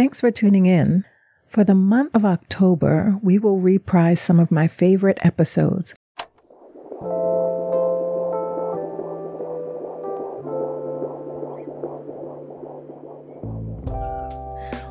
[0.00, 1.04] Thanks for tuning in.
[1.46, 5.94] For the month of October, we will reprise some of my favorite episodes.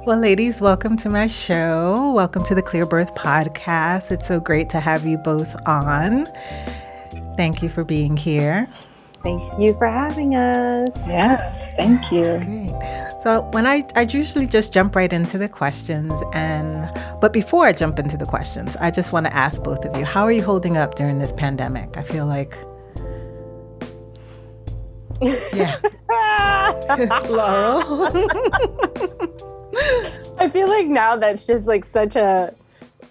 [0.05, 2.13] Well, ladies, welcome to my show.
[2.15, 4.11] Welcome to the Clearbirth Podcast.
[4.11, 6.27] It's so great to have you both on.
[7.35, 8.67] Thank you for being here.
[9.23, 10.95] Thank you for having us.
[11.07, 12.37] Yeah, thank you.
[12.45, 13.08] Great.
[13.21, 17.73] So when I I usually just jump right into the questions and but before I
[17.73, 20.41] jump into the questions, I just want to ask both of you, how are you
[20.41, 21.97] holding up during this pandemic?
[21.97, 22.57] I feel like
[25.51, 25.77] Yeah.
[27.29, 27.83] Laurel.
[30.39, 32.53] I feel like now that's just like such a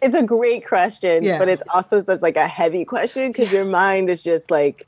[0.01, 1.39] it's a great question, yeah.
[1.39, 3.59] but it's also such like a heavy question because yeah.
[3.59, 4.87] your mind is just like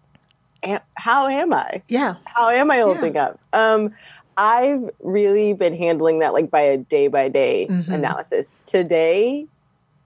[0.95, 1.83] how am I?
[1.89, 2.15] Yeah.
[2.25, 3.27] How am I holding yeah.
[3.27, 3.39] up?
[3.53, 3.93] Um
[4.37, 8.59] I've really been handling that like by a day by day analysis.
[8.65, 9.47] Today,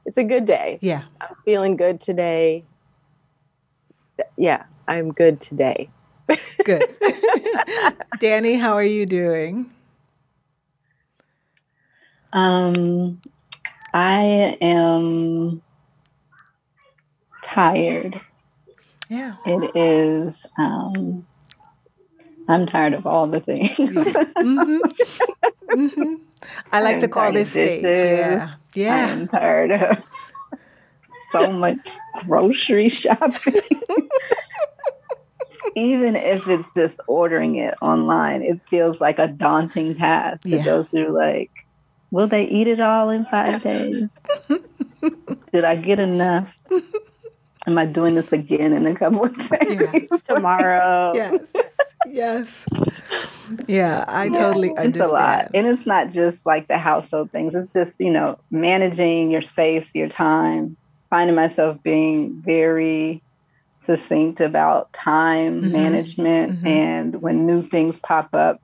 [0.06, 0.78] it's a good day.
[0.83, 1.05] Yeah.
[1.20, 2.64] I'm feeling good today.
[4.36, 5.91] Yeah, I'm good today.
[6.64, 6.84] good.
[8.19, 9.70] Danny, how are you doing?
[12.33, 13.20] Um,
[13.92, 15.62] I am
[17.45, 18.20] tired.
[19.08, 19.36] Yeah.
[19.47, 21.27] It is um
[22.48, 23.70] I'm tired of all the things.
[23.70, 24.78] mm-hmm.
[25.75, 26.14] Mm-hmm.
[26.73, 27.83] I like to call this stage.
[27.83, 28.55] Yeah.
[28.75, 29.06] Yeah.
[29.06, 29.98] I'm tired of
[31.33, 31.78] so much
[32.27, 33.55] grocery shopping.
[35.77, 40.64] Even if it's just ordering it online, it feels like a daunting task to yeah.
[40.64, 41.51] go through like,
[42.11, 44.08] will they eat it all in five days?
[45.53, 46.48] Did I get enough?
[47.67, 49.81] Am I doing this again in a couple of days?
[49.81, 50.19] Yeah.
[50.27, 51.14] Tomorrow.
[51.14, 51.41] yes
[52.06, 52.47] yes.
[53.66, 54.97] Yeah, I totally yeah, understand.
[54.97, 55.50] It's a lot.
[55.55, 57.55] And it's not just like the household things.
[57.55, 60.77] It's just, you know, managing your space, your time,
[61.11, 63.23] finding myself being very
[63.80, 65.73] succinct about time mm-hmm.
[65.73, 66.67] management mm-hmm.
[66.67, 68.61] and when new things pop up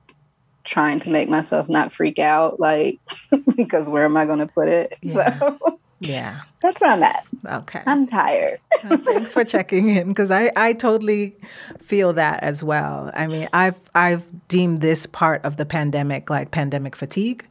[0.63, 2.99] trying to make myself not freak out like
[3.55, 4.97] because where am I going to put it?
[5.01, 5.39] Yeah.
[5.61, 6.41] So yeah.
[6.63, 7.25] That's where I'm at.
[7.45, 7.81] Okay.
[7.85, 8.59] I'm tired.
[8.81, 11.35] thanks for checking in because I, I totally
[11.79, 13.11] feel that as well.
[13.13, 17.47] I mean, I've I've deemed this part of the pandemic like pandemic fatigue,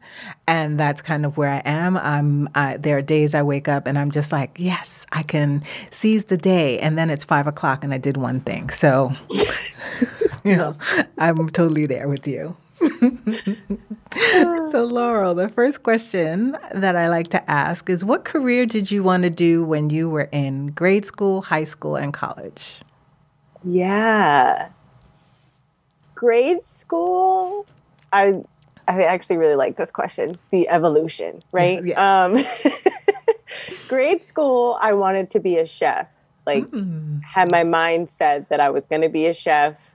[0.48, 1.96] and that's kind of where I am.
[1.96, 5.62] I'm I, there are days I wake up and I'm just like, yes, I can
[5.90, 8.70] seize the day, and then it's five o'clock and I did one thing.
[8.70, 9.12] So,
[10.44, 10.76] you know,
[11.18, 12.56] I'm totally there with you.
[14.70, 19.02] So, Laurel, the first question that I like to ask is what career did you
[19.02, 22.80] want to do when you were in grade school, high school, and college?
[23.64, 24.68] Yeah.
[26.14, 27.66] Grade school,
[28.12, 28.42] I
[28.86, 31.82] I actually really like this question, the evolution, right?
[31.90, 32.24] Yeah.
[32.24, 32.44] Um,
[33.88, 36.08] grade school, I wanted to be a chef.
[36.46, 37.22] Like, mm.
[37.22, 39.94] had my mind set that I was going to be a chef.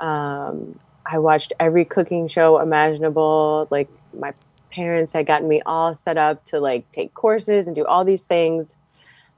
[0.00, 3.68] Um, I watched every cooking show imaginable.
[3.70, 3.88] Like
[4.18, 4.32] my
[4.70, 8.22] parents had gotten me all set up to like take courses and do all these
[8.22, 8.74] things.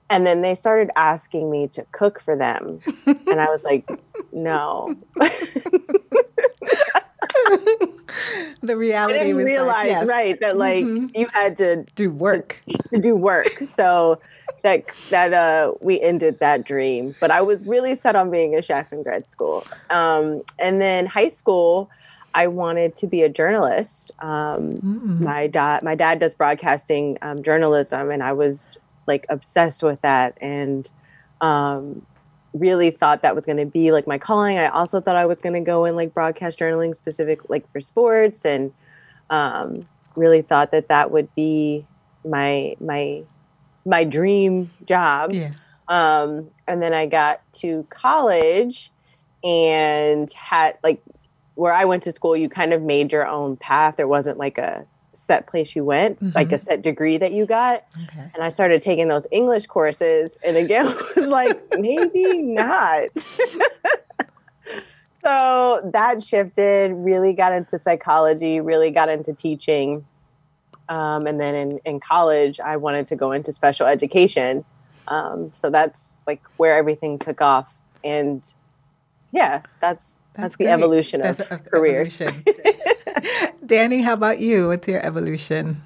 [0.09, 2.79] And then they started asking me to cook for them.
[3.07, 3.89] and I was like,
[4.33, 4.97] no.
[8.63, 10.07] the reality I didn't was realize, like, yes.
[10.07, 11.07] right, that like mm-hmm.
[11.15, 12.63] you had to do work.
[12.69, 13.47] To, to do work.
[13.67, 14.21] So
[14.63, 17.15] that that uh we ended that dream.
[17.21, 19.67] But I was really set on being a chef in grad school.
[19.91, 21.91] Um, and then high school,
[22.37, 24.13] I wanted to be a journalist.
[24.21, 25.25] Um, mm-hmm.
[25.25, 28.71] My dad, my dad does broadcasting um, journalism, and I was
[29.07, 30.89] like obsessed with that, and
[31.41, 32.07] um,
[32.59, 34.59] really thought that was going to be like my calling.
[34.59, 37.81] I also thought I was going to go in like broadcast journaling, specific like for
[37.81, 38.73] sports, and
[39.31, 41.87] um, really thought that that would be
[42.25, 43.23] my my
[43.85, 45.33] my dream job.
[45.33, 45.53] Yeah.
[45.89, 48.91] Um, and then I got to college
[49.45, 51.01] and had like
[51.55, 53.97] where I went to school, you kind of made your own path.
[53.97, 54.85] There wasn't like a
[55.17, 56.31] set place you went, mm-hmm.
[56.35, 57.85] like a set degree that you got.
[58.05, 58.31] Okay.
[58.35, 60.87] And I started taking those English courses, and again
[61.17, 63.09] was like, maybe not.
[65.25, 70.07] so that shifted, really got into psychology, really got into teaching.
[70.89, 74.65] Um, and then in, in college, I wanted to go into special education.
[75.09, 77.73] Um, so that's like where everything took off.
[78.05, 78.43] And
[79.33, 80.73] yeah, that's that's, that's the great.
[80.73, 82.21] evolution that's of a, careers.
[82.21, 83.57] Evolution.
[83.67, 84.69] Danny, how about you?
[84.69, 85.83] What's your evolution?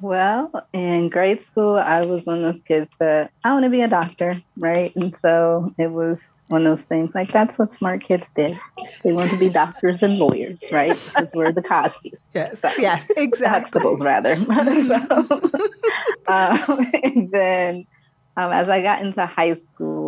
[0.00, 3.82] Well, in grade school, I was one of those kids that I want to be
[3.82, 4.94] a doctor, right?
[4.96, 8.58] And so it was one of those things like that's what smart kids did.
[9.02, 10.96] They want to be doctors and lawyers, right?
[11.06, 12.24] Because we're the Cosbys.
[12.34, 13.80] Yes, so, yes, exactly.
[13.80, 14.36] Huxtables, rather.
[14.86, 15.52] so,
[16.32, 17.86] um, and then
[18.36, 20.05] um, as I got into high school,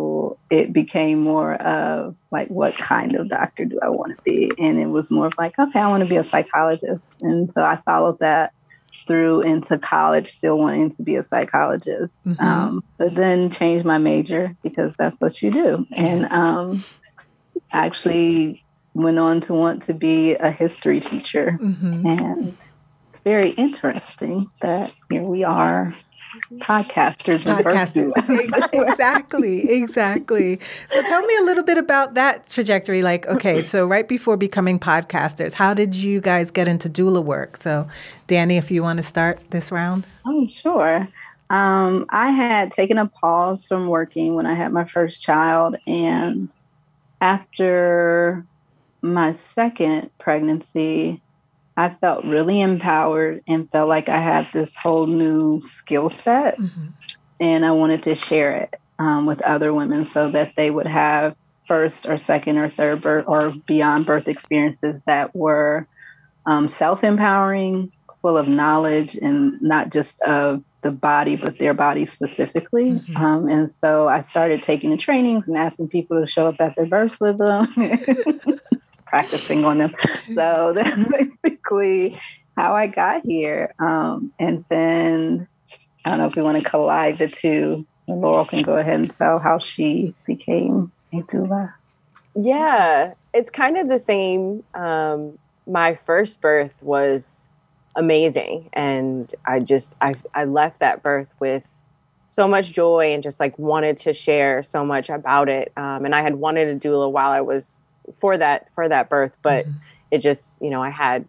[0.49, 4.51] it became more of like, what kind of doctor do I want to be?
[4.57, 7.21] And it was more of like, okay, I want to be a psychologist.
[7.21, 8.53] And so I followed that
[9.07, 12.45] through into college, still wanting to be a psychologist, mm-hmm.
[12.45, 15.87] um, but then changed my major because that's what you do.
[15.91, 16.83] And um,
[17.71, 21.57] actually went on to want to be a history teacher.
[21.59, 22.05] Mm-hmm.
[22.05, 22.57] And
[23.29, 25.93] very interesting that here we are
[26.61, 28.11] podcasters podcasters.
[28.73, 30.59] exactly exactly.
[30.89, 34.79] So tell me a little bit about that trajectory like okay so right before becoming
[34.79, 37.61] podcasters how did you guys get into doula work?
[37.61, 37.87] So
[38.25, 40.05] danny if you want to start this round?
[40.25, 41.07] Oh sure.
[41.51, 46.49] Um, i had taken a pause from working when i had my first child and
[47.21, 48.43] after
[49.03, 51.21] my second pregnancy
[51.79, 56.57] I felt really empowered and felt like I had this whole new skill set.
[56.57, 56.87] Mm-hmm.
[57.39, 61.37] And I wanted to share it um, with other women so that they would have
[61.65, 65.87] first or second or third birth or beyond birth experiences that were
[66.45, 72.05] um, self empowering, full of knowledge, and not just of the body, but their body
[72.05, 72.91] specifically.
[72.91, 73.23] Mm-hmm.
[73.23, 76.75] Um, and so I started taking the trainings and asking people to show up at
[76.75, 77.73] their births with them.
[79.09, 79.95] practicing on them.
[80.33, 82.15] So that's basically
[82.55, 83.73] how I got here.
[83.79, 85.47] Um, and then
[86.05, 87.85] I don't know if we want to collide the two.
[88.07, 91.73] Laurel can go ahead and tell how she became a doula.
[92.35, 94.63] Yeah, it's kind of the same.
[94.75, 97.47] Um, my first birth was
[97.95, 101.69] amazing, and I just I I left that birth with
[102.29, 105.71] so much joy and just like wanted to share so much about it.
[105.75, 107.83] Um, and I had wanted a doula while I was
[108.19, 109.77] for that for that birth, but mm-hmm.
[110.11, 111.25] it just you know I had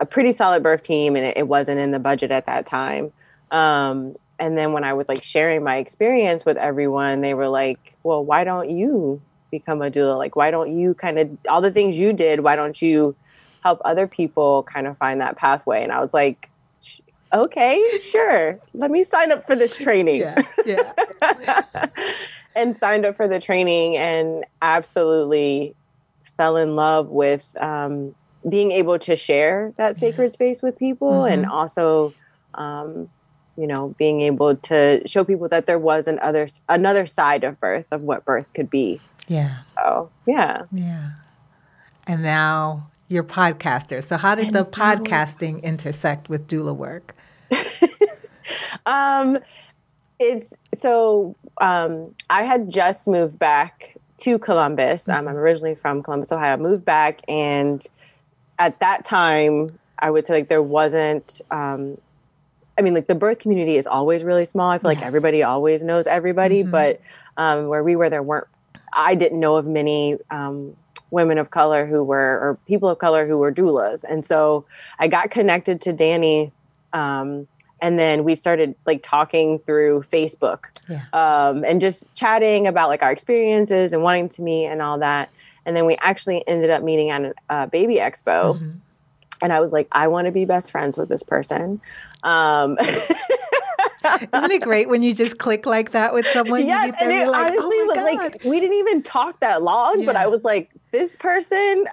[0.00, 3.12] a pretty solid birth team and it, it wasn't in the budget at that time.
[3.50, 7.96] Um, and then when I was like sharing my experience with everyone, they were like,
[8.02, 9.20] "Well, why don't you
[9.50, 10.18] become a doula?
[10.18, 12.40] Like, why don't you kind of all the things you did?
[12.40, 13.16] Why don't you
[13.62, 16.50] help other people kind of find that pathway?" And I was like,
[17.32, 18.58] "Okay, sure.
[18.74, 20.92] Let me sign up for this training." Yeah, yeah.
[22.56, 25.74] and signed up for the training and absolutely
[26.36, 28.14] fell in love with um,
[28.48, 31.32] being able to share that sacred space with people mm-hmm.
[31.32, 32.14] and also
[32.54, 33.08] um,
[33.56, 37.58] you know being able to show people that there was an other another side of
[37.60, 39.00] birth of what birth could be.
[39.28, 39.62] Yeah.
[39.62, 40.62] So yeah.
[40.72, 41.10] Yeah.
[42.06, 44.02] And now you're podcaster.
[44.02, 47.14] So how did and the podcasting intersect with doula work?
[48.84, 49.38] Um
[50.18, 55.08] it's so um i had just moved back to Columbus.
[55.08, 55.36] Um, I'm mm-hmm.
[55.36, 56.54] originally from Columbus, Ohio.
[56.54, 57.86] I moved back, and
[58.58, 61.40] at that time, I would say like there wasn't.
[61.50, 61.98] Um,
[62.78, 64.70] I mean, like the birth community is always really small.
[64.70, 65.00] I feel yes.
[65.00, 66.70] like everybody always knows everybody, mm-hmm.
[66.70, 67.00] but
[67.36, 68.46] um, where we were, there weren't.
[68.92, 70.76] I didn't know of many um,
[71.10, 74.64] women of color who were, or people of color who were doulas, and so
[74.98, 76.52] I got connected to Danny
[76.92, 77.46] um,
[77.80, 81.04] and then we started like talking through facebook yeah.
[81.12, 85.30] um, and just chatting about like our experiences and wanting to meet and all that
[85.64, 88.70] and then we actually ended up meeting at a uh, baby expo mm-hmm.
[89.42, 91.80] and i was like i want to be best friends with this person
[92.22, 92.76] um,
[94.34, 96.66] Isn't it great when you just click like that with someone?
[96.66, 98.04] Yes, and it like, honestly oh was God.
[98.04, 100.06] like we didn't even talk that long, yeah.
[100.06, 101.86] but I was like, this person,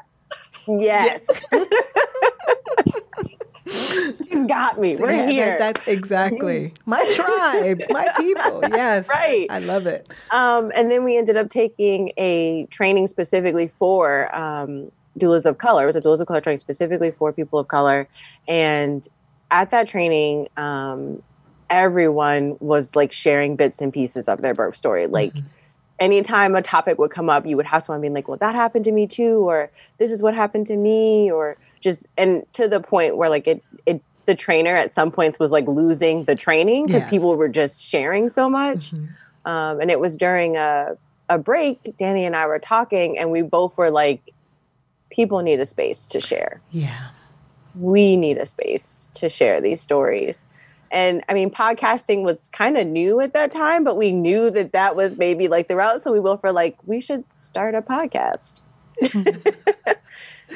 [0.67, 1.27] yes.
[1.51, 1.67] yes.
[3.65, 4.95] He's got me.
[4.95, 5.57] We're yeah, here.
[5.57, 8.61] That, that's exactly my tribe, my people.
[8.69, 9.07] Yes.
[9.07, 9.47] Right.
[9.49, 10.11] I love it.
[10.31, 15.83] Um, and then we ended up taking a training specifically for um, doulas of color.
[15.83, 18.07] It was a doulas of color training specifically for people of color.
[18.47, 19.07] And
[19.49, 21.23] at that training, um,
[21.69, 25.07] everyone was like sharing bits and pieces of their birth story.
[25.07, 25.47] Like, mm-hmm
[25.99, 28.85] anytime a topic would come up, you would have someone being like, well, that happened
[28.85, 32.79] to me too, or this is what happened to me, or just and to the
[32.79, 36.87] point where like it it the trainer at some points was like losing the training
[36.87, 37.09] because yeah.
[37.09, 38.91] people were just sharing so much.
[38.91, 39.51] Mm-hmm.
[39.51, 40.97] Um, and it was during a
[41.29, 44.33] a break, Danny and I were talking, and we both were like,
[45.09, 46.61] people need a space to share.
[46.71, 47.09] Yeah.
[47.75, 50.45] We need a space to share these stories.
[50.91, 54.73] And I mean, podcasting was kind of new at that time, but we knew that
[54.73, 56.03] that was maybe like the route.
[56.03, 58.61] So we both were like, we should start a podcast.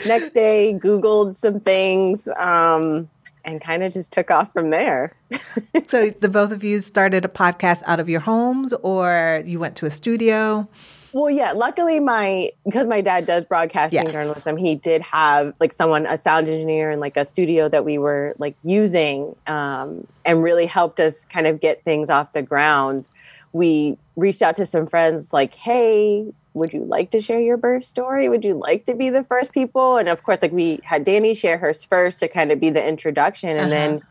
[0.06, 3.10] Next day, Googled some things um,
[3.44, 5.14] and kind of just took off from there.
[5.88, 9.76] so the both of you started a podcast out of your homes or you went
[9.78, 10.68] to a studio?
[11.14, 11.54] Well, yeah.
[11.54, 14.12] Luckily, my because my dad does broadcasting yes.
[14.12, 17.98] journalism, he did have like someone, a sound engineer, and like a studio that we
[17.98, 23.08] were like using, um, and really helped us kind of get things off the ground.
[23.54, 27.84] We reached out to some friends, like, "Hey, would you like to share your birth
[27.84, 28.30] story?
[28.30, 31.34] Would you like to be the first people?" And of course, like we had Danny
[31.34, 33.70] share hers first to kind of be the introduction, and uh-huh.
[33.70, 34.02] then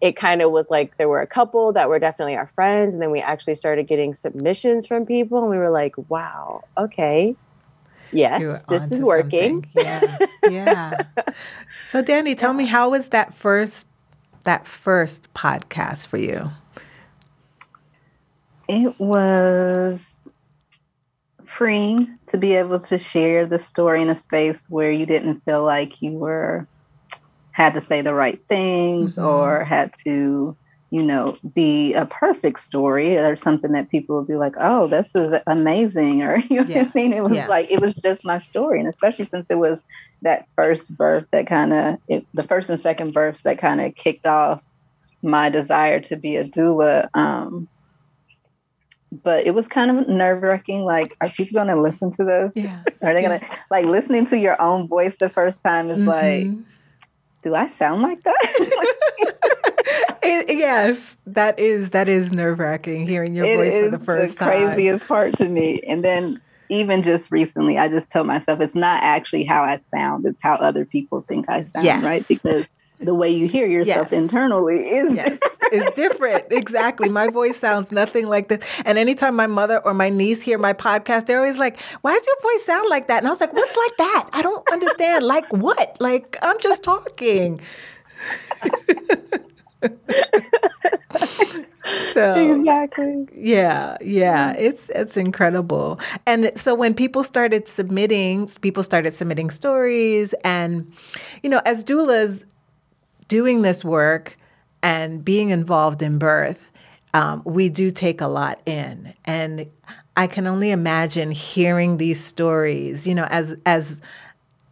[0.00, 3.02] it kind of was like there were a couple that were definitely our friends and
[3.02, 7.34] then we actually started getting submissions from people and we were like wow okay
[8.12, 10.18] yes this is working yeah
[10.48, 11.02] yeah
[11.90, 13.86] so danny tell me how was that first
[14.44, 16.50] that first podcast for you
[18.68, 20.07] it was
[21.58, 25.64] freeing to be able to share the story in a space where you didn't feel
[25.64, 26.68] like you were
[27.50, 29.26] had to say the right things mm-hmm.
[29.26, 30.56] or had to,
[30.90, 35.12] you know, be a perfect story or something that people would be like, oh, this
[35.16, 36.22] is amazing.
[36.28, 36.82] Or, you know yeah.
[36.84, 37.12] what I mean?
[37.12, 37.48] It was yeah.
[37.48, 38.78] like, it was just my story.
[38.78, 39.82] And especially since it was
[40.22, 41.98] that first birth that kind of,
[42.32, 44.62] the first and second births that kind of kicked off
[45.22, 47.08] my desire to be a doula.
[47.14, 47.66] Um,
[49.10, 50.84] but it was kind of nerve wracking.
[50.84, 52.52] Like, are people going to listen to this?
[52.54, 52.82] Yeah.
[53.02, 56.08] Are they going to like listening to your own voice the first time is mm-hmm.
[56.08, 56.66] like,
[57.42, 58.36] do I sound like that?
[60.22, 64.38] it, yes, that is that is nerve wracking hearing your it voice for the first
[64.38, 64.66] the time.
[64.66, 69.02] Craziest part to me, and then even just recently, I just told myself it's not
[69.02, 72.02] actually how I sound; it's how other people think I sound, yes.
[72.02, 72.26] right?
[72.26, 74.18] Because the way you hear yourself yes.
[74.20, 75.38] internally is yes.
[75.38, 75.72] different.
[75.72, 76.44] it's different.
[76.58, 77.08] Exactly.
[77.08, 78.60] My voice sounds nothing like this.
[78.84, 82.26] And anytime my mother or my niece hear my podcast, they're always like, Why does
[82.26, 83.18] your voice sound like that?
[83.18, 84.28] And I was like, What's like that?
[84.32, 85.24] I don't understand.
[85.24, 85.96] like what?
[86.00, 87.60] Like I'm just talking.
[92.12, 99.14] so exactly yeah yeah it's it's incredible and so when people started submitting people started
[99.14, 100.92] submitting stories and
[101.42, 102.44] you know as doulas
[103.28, 104.36] doing this work
[104.82, 106.70] and being involved in birth,
[107.14, 109.14] um, we do take a lot in.
[109.24, 109.66] And
[110.16, 114.00] I can only imagine hearing these stories, you know, as as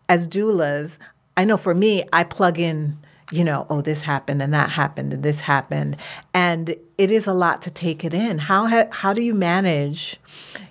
[0.09, 0.99] as doulas,
[1.37, 2.99] I know for me, I plug in,
[3.31, 5.97] you know, oh, this happened and that happened and this happened.
[6.33, 8.39] And it is a lot to take it in.
[8.39, 10.19] How ha- how do you manage,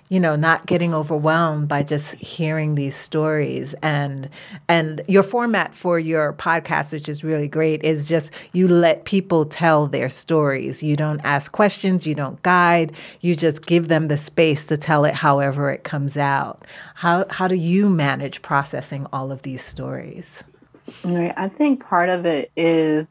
[0.08, 4.28] you know, not getting overwhelmed by just hearing these stories and
[4.68, 9.44] and your format for your podcast, which is really great, is just you let people
[9.44, 10.82] tell their stories.
[10.82, 15.04] You don't ask questions, you don't guide, you just give them the space to tell
[15.04, 16.64] it however it comes out.
[16.94, 20.44] How how do you manage processing all of these stories?
[21.04, 21.34] Right.
[21.36, 23.10] I think part of it is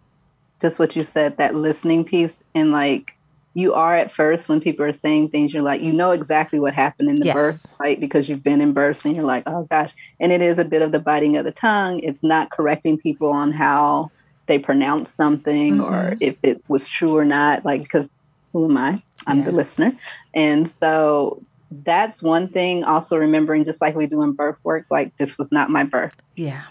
[0.61, 3.14] just what you said, that listening piece and like
[3.55, 6.73] you are at first when people are saying things, you're like, you know exactly what
[6.73, 7.33] happened in the yes.
[7.33, 7.97] birth, right?
[7.97, 9.93] Because you've been in birth and you're like, oh gosh.
[10.19, 12.01] And it is a bit of the biting of the tongue.
[12.01, 14.11] It's not correcting people on how
[14.47, 15.83] they pronounce something mm-hmm.
[15.83, 17.63] or if it was true or not.
[17.63, 18.17] Like, because
[18.51, 19.01] who am I?
[19.25, 19.45] I'm yeah.
[19.45, 19.93] the listener.
[20.33, 22.83] And so that's one thing.
[22.83, 26.17] Also remembering, just like we do in birth work, like this was not my birth.
[26.35, 26.63] Yeah.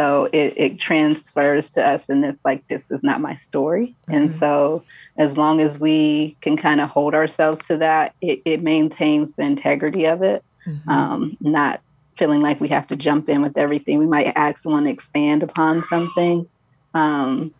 [0.00, 3.94] So it, it transfers to us and it's like, this is not my story.
[4.08, 4.14] Mm-hmm.
[4.14, 4.82] And so
[5.18, 9.42] as long as we can kind of hold ourselves to that, it, it maintains the
[9.42, 10.88] integrity of it, mm-hmm.
[10.88, 11.82] um, not
[12.16, 13.98] feeling like we have to jump in with everything.
[13.98, 16.48] We might ask someone to expand upon something
[16.94, 17.52] um,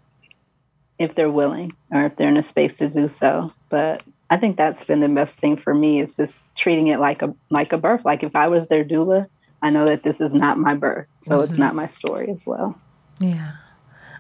[0.99, 3.53] if they're willing or if they're in a space to do so.
[3.69, 7.21] But I think that's been the best thing for me is just treating it like
[7.21, 8.07] a like a birth.
[8.07, 9.29] Like if I was their doula,
[9.63, 11.51] I know that this is not my birth, so mm-hmm.
[11.51, 12.79] it's not my story as well.
[13.19, 13.53] Yeah.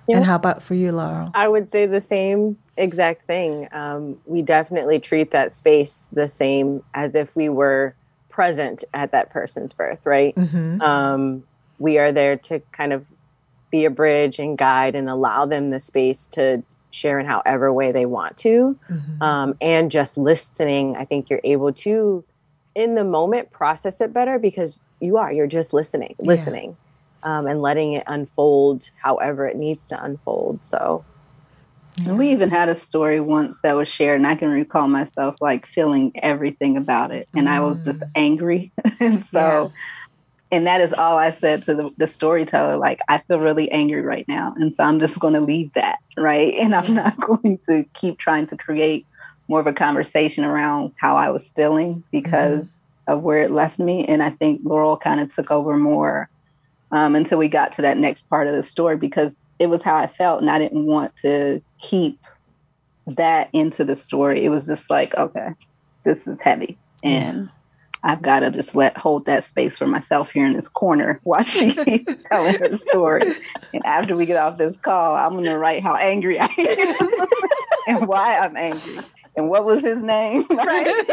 [0.07, 0.17] yeah.
[0.17, 1.31] And how about for you, Laurel?
[1.35, 3.69] I would say the same exact thing.
[3.73, 7.95] Um, we definitely treat that space the same as if we were
[8.29, 10.35] present at that person's birth, right?
[10.35, 10.81] Mm-hmm.
[10.81, 11.45] Um,
[11.79, 13.05] we are there to kind of
[13.71, 17.93] be a bridge and guide and allow them the space to share in however way
[17.93, 18.79] they want to.
[18.91, 19.23] Mm-hmm.
[19.23, 22.25] Um, and just listening, I think you're able to,
[22.75, 26.76] in the moment, process it better because you are you're just listening listening
[27.25, 27.38] yeah.
[27.38, 31.04] um, and letting it unfold however it needs to unfold so
[32.04, 32.12] yeah.
[32.12, 35.66] we even had a story once that was shared and i can recall myself like
[35.66, 37.50] feeling everything about it and mm.
[37.50, 38.11] i was just mm.
[38.14, 40.57] angry and so yeah.
[40.57, 44.02] and that is all i said to the, the storyteller like i feel really angry
[44.02, 47.59] right now and so i'm just going to leave that right and i'm not going
[47.66, 49.07] to keep trying to create
[49.49, 52.75] more of a conversation around how i was feeling because mm
[53.07, 54.07] of where it left me.
[54.07, 56.28] And I think Laurel kind of took over more
[56.92, 59.97] um, until we got to that next part of the story because it was how
[59.97, 60.40] I felt.
[60.40, 62.19] And I didn't want to keep
[63.07, 64.45] that into the story.
[64.45, 65.50] It was just like, okay,
[66.04, 66.78] this is heavy.
[67.02, 67.49] And
[68.02, 71.42] I've got to just let hold that space for myself here in this corner while
[71.42, 71.76] she's
[72.30, 73.35] telling her story.
[73.75, 77.28] And after we get off this call, I'm going to write how angry I am
[77.99, 79.00] and why I'm angry
[79.37, 80.47] and what was his name.
[80.50, 81.04] Right.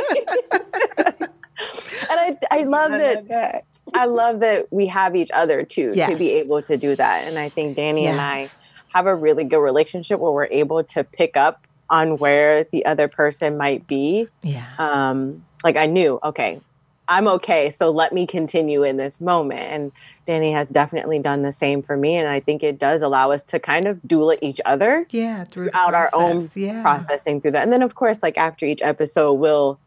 [2.09, 3.65] and I, I love that.
[3.93, 6.09] I love that we have each other too yes.
[6.09, 7.27] to be able to do that.
[7.27, 8.11] And I think Danny yes.
[8.11, 8.49] and I
[8.89, 13.07] have a really good relationship where we're able to pick up on where the other
[13.07, 14.27] person might be.
[14.43, 14.67] Yeah.
[14.77, 16.59] Um, like I knew, okay,
[17.07, 17.69] I'm okay.
[17.69, 19.61] So let me continue in this moment.
[19.61, 19.91] And
[20.25, 22.15] Danny has definitely done the same for me.
[22.15, 25.07] And I think it does allow us to kind of doula each other.
[25.11, 25.45] Yeah.
[25.45, 26.81] Throughout our own yeah.
[26.81, 27.63] processing through that.
[27.63, 29.79] And then, of course, like after each episode, we'll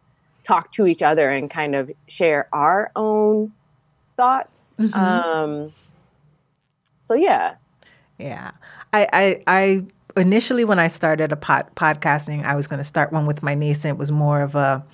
[0.43, 3.53] talk to each other and kind of share our own
[4.17, 4.77] thoughts.
[4.79, 4.95] Mm-hmm.
[4.95, 5.73] Um,
[7.01, 7.55] so, yeah.
[8.19, 8.53] Yeah.
[8.93, 9.85] I, I, I,
[10.17, 13.55] initially when I started a pod, podcasting, I was going to start one with my
[13.55, 14.85] niece, and it was more of a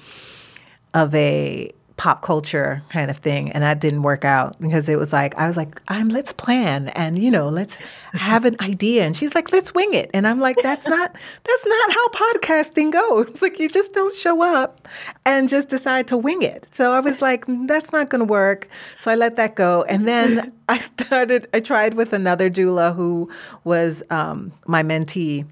[0.94, 5.14] of a pop culture kind of thing and that didn't work out because it was
[5.14, 7.76] like I was like I'm let's plan and you know let's
[8.12, 9.04] have an idea.
[9.04, 10.10] And she's like let's wing it.
[10.12, 13.40] And I'm like that's not that's not how podcasting goes.
[13.46, 14.88] Like you just don't show up
[15.24, 16.66] and just decide to wing it.
[16.72, 18.68] So I was like that's not going to work.
[19.00, 19.84] So I let that go.
[19.84, 23.30] And then I started I tried with another doula who
[23.64, 25.46] was um, my mentee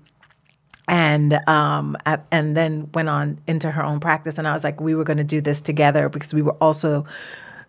[0.89, 4.39] and um at, and then went on into her own practice.
[4.39, 7.07] And i was like we were going to do this together because we were also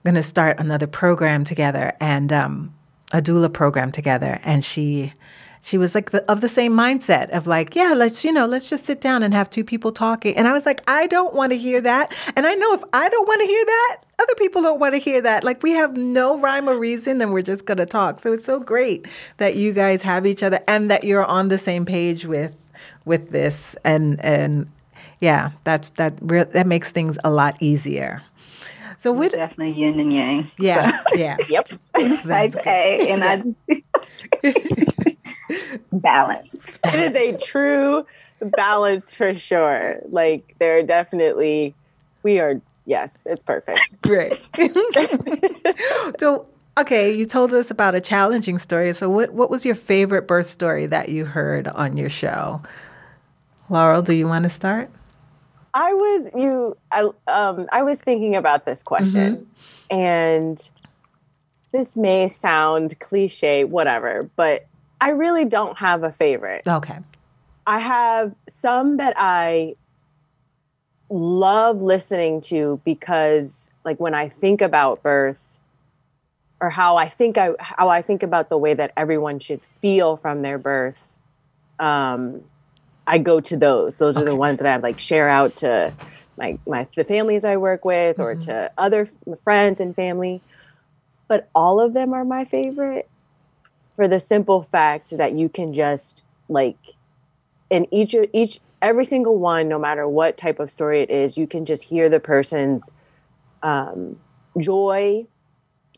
[0.04, 2.74] going to start another program together and um
[3.14, 4.40] a doula program together.
[4.44, 5.14] And she
[5.62, 8.70] she was like the, of the same mindset of like yeah let's you know let's
[8.70, 10.36] just sit down and have two people talking.
[10.36, 12.14] And i was like i don't want to hear that.
[12.36, 15.00] And i know if i don't want to hear that other people don't want to
[15.00, 15.44] hear that.
[15.44, 18.20] Like we have no rhyme or reason and we're just going to talk.
[18.22, 19.06] So it's so great
[19.38, 22.56] that you guys have each other and that you're on the same page with
[23.06, 24.70] with this and and
[25.22, 28.22] yeah that's that re- that makes things a lot easier.
[28.98, 30.52] So we definitely yin and yang.
[30.58, 31.38] Yeah yeah.
[31.50, 31.70] Yep.
[32.24, 33.60] Type a and i just
[35.92, 36.80] balance.
[36.84, 38.06] It is a true
[38.42, 40.00] balance for sure.
[40.10, 41.76] Like there are definitely
[42.24, 43.82] we are yes it's perfect.
[44.02, 44.40] Great.
[46.20, 48.94] So Okay, you told us about a challenging story.
[48.94, 52.62] So, what, what was your favorite birth story that you heard on your show?
[53.70, 54.90] Laurel, do you want to start?
[55.74, 56.78] I was you.
[56.92, 59.36] I um I was thinking about this question,
[59.92, 59.96] mm-hmm.
[59.96, 60.70] and
[61.72, 64.68] this may sound cliche, whatever, but
[65.02, 66.66] I really don't have a favorite.
[66.66, 66.98] Okay.
[67.68, 69.76] I have some that I
[71.10, 75.60] love listening to because, like, when I think about birth,
[76.62, 80.16] or how I think I how I think about the way that everyone should feel
[80.16, 81.18] from their birth.
[81.80, 82.44] Um,
[83.08, 83.98] I go to those.
[83.98, 84.24] Those okay.
[84.24, 85.94] are the ones that I like share out to
[86.38, 88.46] my my the families I work with or mm-hmm.
[88.50, 89.10] to other
[89.44, 90.42] friends and family.
[91.28, 93.10] But all of them are my favorite
[93.96, 96.78] for the simple fact that you can just like
[97.70, 101.48] in each each every single one, no matter what type of story it is, you
[101.48, 102.92] can just hear the person's
[103.64, 104.20] um,
[104.60, 105.26] joy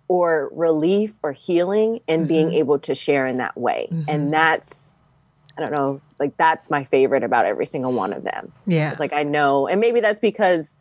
[0.07, 2.27] or relief or healing and mm-hmm.
[2.27, 3.87] being able to share in that way.
[3.91, 4.09] Mm-hmm.
[4.09, 4.93] And that's
[5.57, 8.51] I don't know, like that's my favorite about every single one of them.
[8.67, 8.91] Yeah.
[8.91, 10.75] It's like I know, and maybe that's because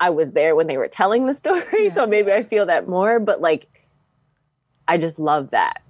[0.00, 1.64] I was there when they were telling the story.
[1.72, 1.92] Yeah.
[1.92, 3.66] So maybe I feel that more, but like
[4.88, 5.82] I just love that.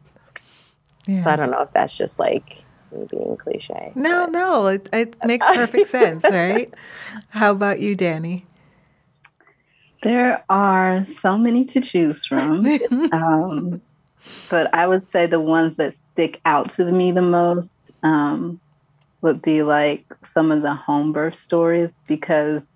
[1.07, 1.23] Yeah.
[1.23, 3.93] So I don't know if that's just like me being cliche.
[3.95, 6.73] No, no, it, it makes perfect sense, right?
[7.29, 8.47] How about you, Danny?
[10.03, 12.67] There are so many to choose from.
[13.13, 13.81] um,
[14.51, 18.61] but I would say the ones that stick out to me the most um,
[19.23, 22.71] would be like some of the home birth stories because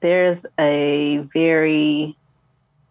[0.00, 2.16] there's a very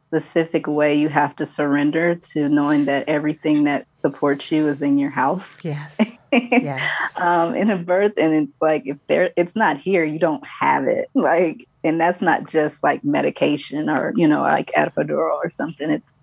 [0.10, 4.98] specific way you have to surrender to knowing that everything that supports you is in
[4.98, 5.64] your house.
[5.64, 5.98] Yes.
[6.32, 7.12] yes.
[7.18, 10.86] um, in a birth, and it's like if there, it's not here, you don't have
[10.86, 11.10] it.
[11.14, 15.90] Like, and that's not just like medication or you know like epidural or something.
[15.90, 16.17] It's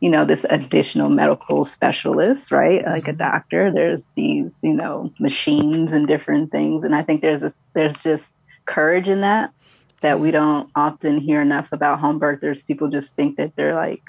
[0.00, 2.84] you know, this additional medical specialist, right?
[2.84, 3.18] Like a mm-hmm.
[3.18, 3.70] doctor.
[3.70, 6.84] There's these, you know, machines and different things.
[6.84, 8.34] And I think there's this, there's just
[8.64, 9.52] courage in that
[10.00, 12.66] that we don't often hear enough about home birthers.
[12.66, 14.02] People just think that they're like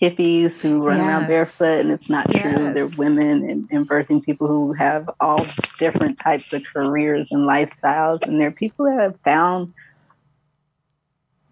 [0.00, 1.06] hippies who run yes.
[1.06, 2.42] around barefoot, and it's not yes.
[2.42, 2.74] true.
[2.74, 5.46] They're women and, and birthing people who have all
[5.78, 8.22] different types of careers and lifestyles.
[8.22, 9.72] And they're people that have found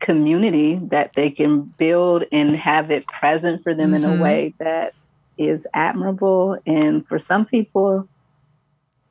[0.00, 3.96] community that they can build and have it present for them mm-hmm.
[3.96, 4.22] in a mm-hmm.
[4.22, 4.94] way that
[5.38, 8.06] is admirable and for some people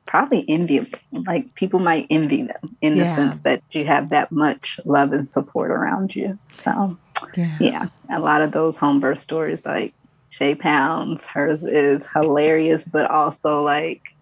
[0.06, 3.04] probably enviable like people might envy them in yeah.
[3.04, 6.96] the sense that you have that much love and support around you so
[7.36, 7.56] yeah.
[7.60, 9.94] yeah, a lot of those home birth stories, like
[10.30, 14.14] Shay Pounds, hers is hilarious, but also like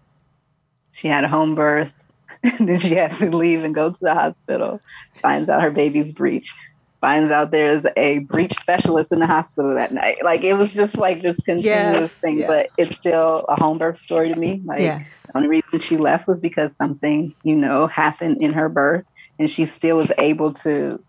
[0.91, 1.91] she had a home birth
[2.59, 4.81] then she has to leave and go to the hospital,
[5.13, 6.53] finds out her baby's breech,
[7.01, 10.23] finds out there's a breech specialist in the hospital that night.
[10.23, 13.99] Like it was just like this continuous yes, thing, but it's still a home birth
[13.99, 14.61] story to me.
[14.65, 15.07] Like yes.
[15.25, 19.05] the only reason she left was because something, you know, happened in her birth
[19.37, 21.01] and she still was able to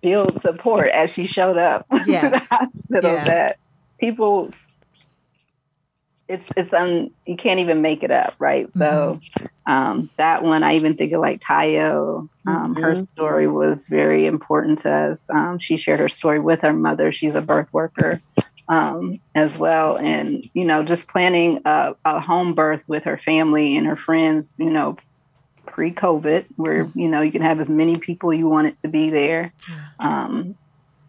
[0.00, 2.20] build support as she showed up yeah.
[2.22, 3.24] to the hospital yeah.
[3.24, 3.58] that
[3.98, 4.50] people
[6.28, 8.68] it's it's un you can't even make it up, right?
[8.68, 8.78] Mm-hmm.
[8.78, 9.20] So
[9.66, 12.28] um, that one, I even think of like Tayo.
[12.46, 12.82] Um, mm-hmm.
[12.82, 15.28] Her story was very important to us.
[15.30, 17.12] Um, she shared her story with her mother.
[17.12, 18.20] She's a birth worker
[18.68, 23.76] um, as well, and you know, just planning a, a, home birth with her family
[23.76, 24.54] and her friends.
[24.58, 24.98] You know,
[25.66, 26.98] pre-COVID, where mm-hmm.
[26.98, 29.52] you know you can have as many people you want it to be there.
[29.98, 30.56] Um,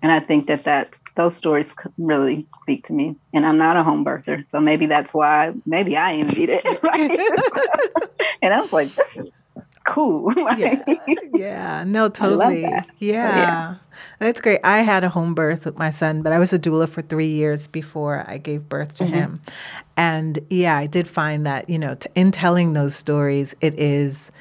[0.01, 3.15] and I think that that's those stories really speak to me.
[3.33, 6.65] And I'm not a home birther, so maybe that's why maybe I envied it.
[6.83, 7.19] Right?
[8.41, 9.41] and I was like, this is
[9.85, 10.31] cool.
[10.57, 10.81] yeah,
[11.33, 12.61] yeah, no, totally.
[12.61, 12.83] Yeah.
[12.99, 13.75] yeah.
[14.19, 14.61] that's great.
[14.63, 17.27] I had a home birth with my son, but I was a doula for three
[17.27, 19.13] years before I gave birth to mm-hmm.
[19.13, 19.41] him.
[19.97, 24.31] And yeah, I did find that you know, t- in telling those stories, it is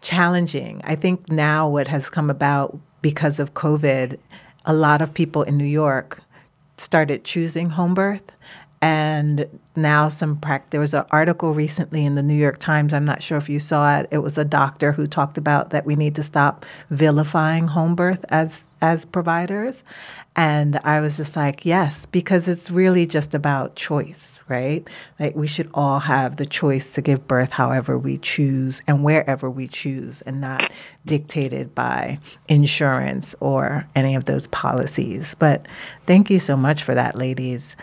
[0.00, 0.80] challenging.
[0.84, 4.18] I think now what has come about because of COVID
[4.64, 6.20] a lot of people in New York
[6.76, 8.32] started choosing home birth.
[8.80, 10.70] And now some practice.
[10.70, 12.94] There was an article recently in the New York Times.
[12.94, 14.08] I'm not sure if you saw it.
[14.10, 18.24] It was a doctor who talked about that we need to stop vilifying home birth
[18.28, 19.82] as as providers,
[20.36, 24.86] and I was just like, yes, because it's really just about choice, right?
[25.18, 29.48] Like we should all have the choice to give birth however we choose and wherever
[29.48, 30.70] we choose, and not
[31.06, 35.34] dictated by insurance or any of those policies.
[35.38, 35.66] But
[36.06, 37.74] thank you so much for that, ladies.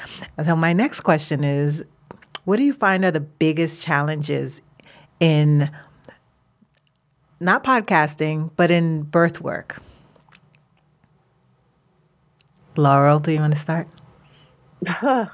[0.45, 1.81] So my next question is,
[2.45, 4.62] what do you find are the biggest challenges
[5.19, 5.69] in
[7.39, 9.82] not podcasting, but in birth work?
[12.77, 13.88] Laurel, do you want to start?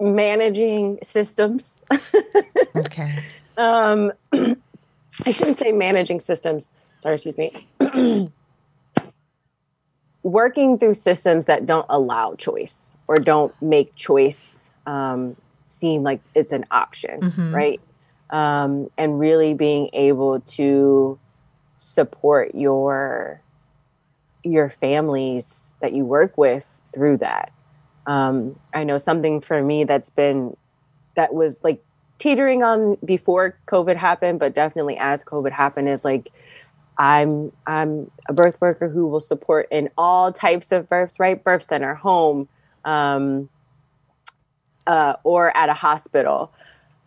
[0.00, 1.82] Managing systems.
[2.76, 3.14] okay.
[3.56, 6.70] Um, I shouldn't say managing systems.
[6.98, 7.66] Sorry, excuse me.
[10.22, 15.36] Working through systems that don't allow choice or don't make choice um,
[15.84, 17.54] seem like it's an option, mm-hmm.
[17.54, 17.80] right?
[18.30, 21.18] Um, and really being able to
[21.76, 23.42] support your
[24.42, 27.52] your families that you work with through that.
[28.06, 30.56] Um, I know something for me that's been
[31.16, 31.82] that was like
[32.18, 36.30] teetering on before COVID happened, but definitely as COVID happened is like
[36.96, 41.42] I'm I'm a birth worker who will support in all types of births, right?
[41.42, 42.48] Birth center, home,
[42.86, 43.50] um,
[44.86, 46.52] uh, or at a hospital.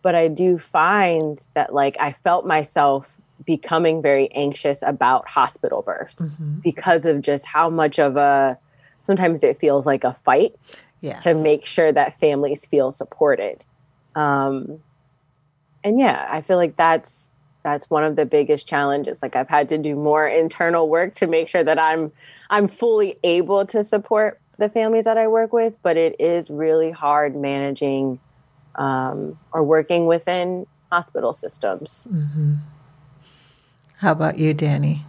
[0.02, 3.14] But I do find that like I felt myself
[3.44, 6.58] becoming very anxious about hospital births mm-hmm.
[6.60, 8.58] because of just how much of a
[9.04, 10.54] sometimes it feels like a fight
[11.00, 11.22] yes.
[11.22, 13.64] to make sure that families feel supported.
[14.14, 14.80] Um,
[15.84, 17.30] and yeah, I feel like that's
[17.62, 19.22] that's one of the biggest challenges.
[19.22, 22.12] Like I've had to do more internal work to make sure that I'm
[22.50, 26.90] I'm fully able to support the families that I work with, but it is really
[26.90, 28.18] hard managing
[28.74, 32.06] um, or working within hospital systems.
[32.10, 32.54] Mm-hmm.
[33.98, 35.04] How about you, Danny?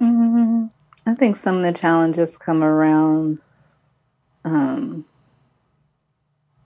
[0.00, 0.70] Mm,
[1.06, 3.42] I think some of the challenges come around
[4.44, 5.04] um,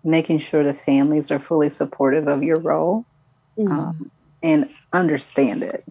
[0.05, 3.05] making sure the families are fully supportive of your role
[3.59, 3.73] mm-hmm.
[3.73, 4.11] um,
[4.43, 5.85] and understand it.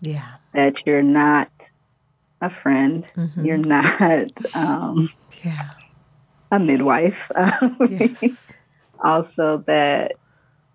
[0.00, 0.26] Yeah.
[0.52, 1.50] That you're not
[2.40, 3.44] a friend, mm-hmm.
[3.44, 5.10] you're not um,
[5.42, 5.70] yeah.
[6.50, 7.30] a midwife.
[7.88, 8.36] yes.
[9.02, 10.16] also, that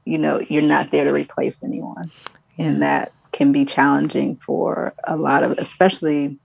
[0.05, 2.11] you know, you're not there to replace anyone.
[2.55, 2.65] Yeah.
[2.65, 6.37] And that can be challenging for a lot of, especially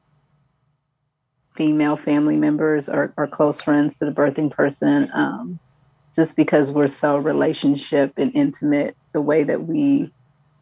[1.57, 5.59] female family members or, or close friends to the birthing person, um,
[6.14, 10.12] just because we're so relationship and intimate the way that we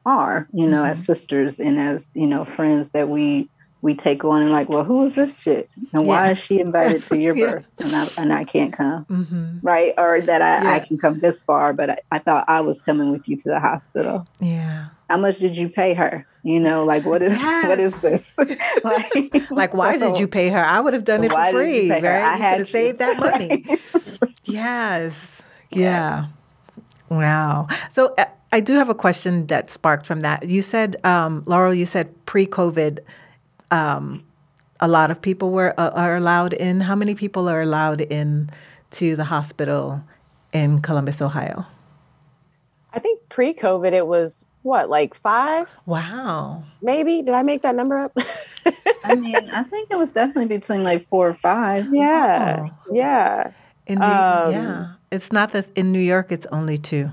[0.06, 0.92] are, you know, mm-hmm.
[0.92, 3.48] as sisters and as, you know, friends that we
[3.85, 5.68] we take on and like, well, who is this chick?
[5.92, 6.38] And why yes.
[6.38, 7.51] is she invited to your yeah.
[7.51, 7.66] birth?
[7.79, 9.05] And I, and I can't come.
[9.05, 9.59] Mm-hmm.
[9.61, 9.92] Right.
[9.99, 10.73] Or that I, yeah.
[10.73, 13.44] I can come this far, but I, I, thought I was coming with you to
[13.44, 14.27] the hospital.
[14.40, 14.87] Yeah.
[15.11, 16.27] How much did you pay her?
[16.44, 17.68] You know, like what is yes.
[17.68, 18.33] what is this?
[18.85, 20.64] like, like, why so, did you pay her?
[20.64, 22.05] I would have done it for free, right?
[22.05, 23.66] I you could have saved that money.
[24.44, 25.14] yes.
[25.70, 26.29] Yeah.
[27.11, 27.68] Wow.
[27.90, 30.49] So uh, I do have a question that sparked from that.
[30.49, 33.01] You said, um, Laurel, you said pre-COVID
[33.70, 34.24] um,
[34.81, 36.81] a lot of people were uh, are allowed in.
[36.81, 38.50] How many people are allowed in
[38.92, 40.03] to the hospital
[40.53, 41.66] in Columbus, Ohio?
[42.92, 45.68] I think pre-COVID it was what, like five?
[45.85, 46.64] Wow.
[46.81, 47.20] Maybe.
[47.22, 48.16] Did I make that number up?
[49.05, 51.87] I mean, I think it was definitely between like four or five.
[51.92, 52.68] Yeah.
[52.70, 52.94] Oh.
[52.94, 53.50] Yeah.
[53.87, 54.92] In New, um, yeah.
[55.11, 57.11] It's not that in New York it's only two.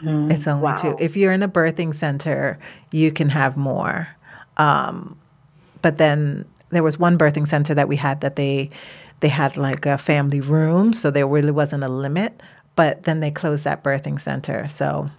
[0.00, 0.76] Mm, it's only wow.
[0.76, 0.96] two.
[0.98, 2.58] If you're in a birthing center,
[2.90, 4.08] you can have more.
[4.56, 5.16] Um,
[5.80, 8.70] but then there was one birthing center that we had that they
[9.20, 12.42] they had like a family room, so there really wasn't a limit.
[12.74, 14.66] But then they closed that birthing center.
[14.68, 15.10] So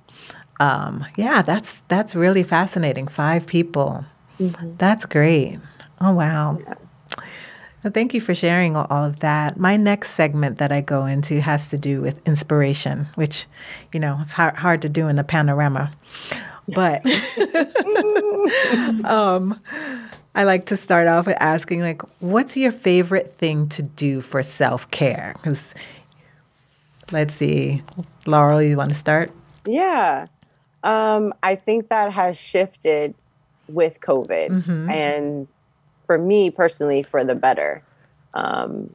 [0.59, 3.07] um, yeah, that's that's really fascinating.
[3.07, 4.05] Five people.
[4.39, 4.75] Mm-hmm.
[4.77, 5.59] That's great.
[6.01, 6.59] Oh wow.
[6.59, 6.73] Yeah.
[7.83, 9.59] Well, thank you for sharing all of that.
[9.59, 13.45] My next segment that I go into has to do with inspiration, which,
[13.91, 15.91] you know, it's hard, hard to do in the panorama.
[16.67, 17.05] But
[19.05, 19.59] um,
[20.35, 24.41] I like to start off with asking, like, what's your favorite thing to do for
[24.41, 25.35] self care?
[25.37, 25.73] Because
[27.11, 27.83] let's see,
[28.25, 29.31] Laurel, you want to start?
[29.65, 30.27] Yeah.
[30.83, 33.13] Um, I think that has shifted
[33.67, 34.49] with COVID.
[34.49, 34.89] Mm-hmm.
[34.89, 35.47] And
[36.05, 37.83] for me personally, for the better.
[38.33, 38.89] Um,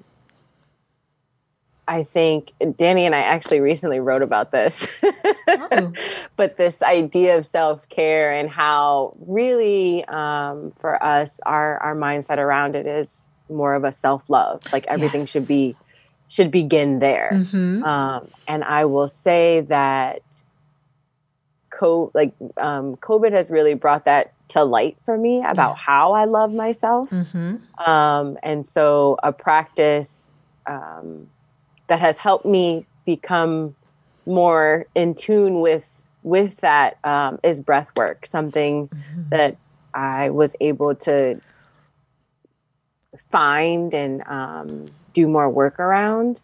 [1.89, 4.87] I think Danny and I actually recently wrote about this,
[5.49, 5.93] oh.
[6.37, 12.37] but this idea of self care and how really um, for us, our our mindset
[12.37, 14.63] around it is more of a self love.
[14.71, 15.31] Like everything yes.
[15.31, 15.77] should be
[16.29, 17.31] should begin there.
[17.33, 17.83] Mm-hmm.
[17.83, 20.21] Um, and I will say that
[21.71, 25.77] co like um, COVID has really brought that to light for me about yeah.
[25.77, 27.09] how I love myself.
[27.09, 27.57] Mm-hmm.
[27.91, 30.33] Um, and so a practice
[30.67, 31.29] um,
[31.89, 33.75] that has helped me become
[34.27, 35.91] more in tune with
[36.23, 38.27] with that um, is breath work.
[38.27, 39.23] Something mm-hmm.
[39.31, 39.57] that
[39.95, 41.41] I was able to
[43.31, 46.41] find and um, do more work around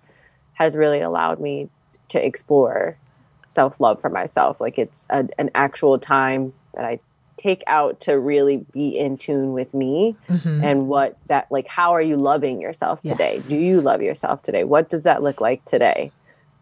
[0.54, 1.68] has really allowed me
[2.09, 2.96] to explore
[3.44, 4.61] self love for myself.
[4.61, 7.00] Like it's a, an actual time that I
[7.44, 10.64] take out to really be in tune with me mm-hmm.
[10.64, 13.48] and what that like how are you loving yourself today yes.
[13.48, 16.11] do you love yourself today what does that look like today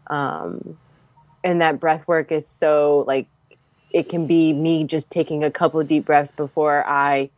[0.07, 0.77] um
[1.41, 3.27] and that breath work is so like
[3.91, 7.29] it can be me just taking a couple deep breaths before i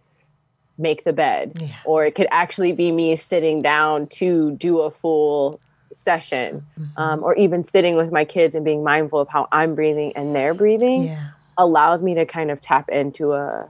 [0.79, 1.75] make the bed yeah.
[1.85, 5.59] or it could actually be me sitting down to do a full
[5.93, 6.99] session mm-hmm.
[6.99, 10.35] um, or even sitting with my kids and being mindful of how i'm breathing and
[10.35, 13.69] they're breathing yeah allows me to kind of tap into a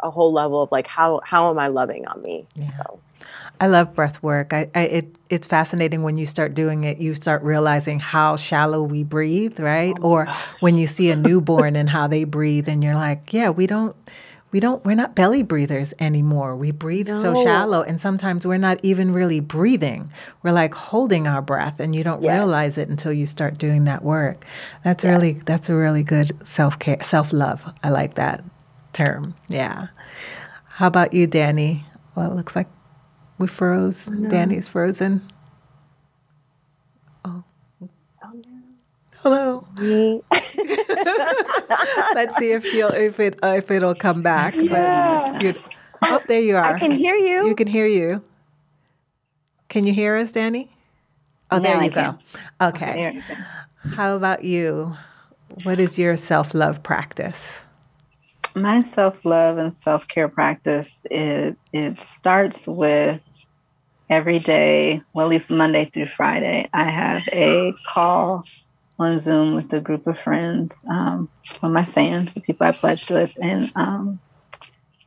[0.00, 2.46] a whole level of like how how am I loving on me?
[2.54, 2.68] Yeah.
[2.70, 3.00] So
[3.60, 4.52] I love breath work.
[4.52, 6.98] I, I, it it's fascinating when you start doing it.
[6.98, 9.96] You start realizing how shallow we breathe, right?
[10.00, 10.36] Oh or gosh.
[10.60, 13.96] when you see a newborn and how they breathe, and you're like, yeah, we don't
[14.56, 16.56] we don't we're not belly breathers anymore.
[16.56, 17.20] We breathe no.
[17.20, 20.10] so shallow and sometimes we're not even really breathing.
[20.42, 22.32] We're like holding our breath and you don't yes.
[22.32, 24.46] realize it until you start doing that work.
[24.82, 25.10] That's yes.
[25.10, 27.70] really that's a really good self-care self-love.
[27.84, 28.44] I like that
[28.94, 29.34] term.
[29.46, 29.88] Yeah.
[30.64, 31.84] How about you danny?
[32.14, 32.68] Well it looks like
[33.36, 34.08] we froze.
[34.08, 34.30] No.
[34.30, 35.20] danny's frozen
[39.26, 39.66] Hello.
[42.14, 44.54] Let's see if she'll if it uh, if it'll come back.
[44.54, 45.36] Yeah.
[45.40, 45.56] But
[46.02, 46.76] oh, there you are.
[46.76, 47.48] I can hear you.
[47.48, 48.22] You can hear you.
[49.68, 50.70] Can you hear us, Danny?
[51.50, 52.16] Oh, there you go.
[52.60, 53.20] Okay.
[53.96, 54.96] How about you?
[55.64, 57.62] What is your self love practice?
[58.54, 63.20] My self love and self care practice it it starts with
[64.08, 68.44] every day, well, at least Monday through Friday, I have a call
[68.98, 71.28] on Zoom with a group of friends um,
[71.62, 74.20] my sands, the people I pledged with, and um,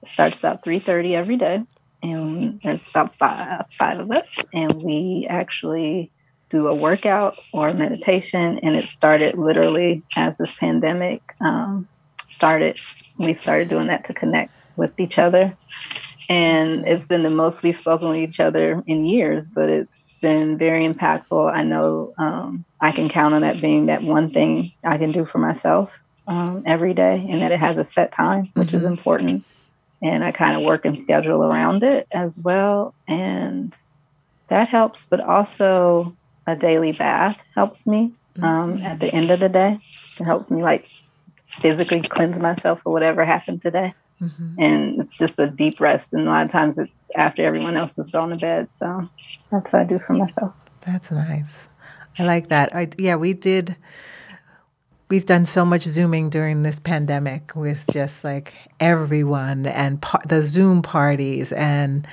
[0.01, 1.63] it starts about three thirty every day,
[2.03, 6.11] and there's about five, five of us, and we actually
[6.49, 11.87] do a workout or meditation, and it started literally as this pandemic um,
[12.27, 12.79] started.
[13.17, 15.55] We started doing that to connect with each other,
[16.29, 20.57] and it's been the most we've spoken with each other in years, but it's been
[20.57, 21.51] very impactful.
[21.51, 25.25] I know um, I can count on that being that one thing I can do
[25.25, 25.91] for myself
[26.27, 28.77] um, every day, and that it has a set time, which mm-hmm.
[28.77, 29.45] is important.
[30.01, 33.75] And I kind of work and schedule around it as well, and
[34.47, 35.05] that helps.
[35.09, 36.15] But also,
[36.47, 38.85] a daily bath helps me um, mm-hmm.
[38.85, 39.79] at the end of the day.
[40.19, 40.89] It helps me like
[41.59, 43.93] physically cleanse myself for whatever happened today.
[44.21, 44.61] Mm-hmm.
[44.61, 46.13] And it's just a deep rest.
[46.13, 48.73] And a lot of times it's after everyone else is on the bed.
[48.73, 49.09] So
[49.51, 50.53] that's what I do for myself.
[50.81, 51.67] That's nice.
[52.17, 52.75] I like that.
[52.75, 53.75] I, yeah, we did.
[55.09, 60.43] we've done so much zooming during this pandemic with just like everyone and par- the
[60.43, 62.07] Zoom parties and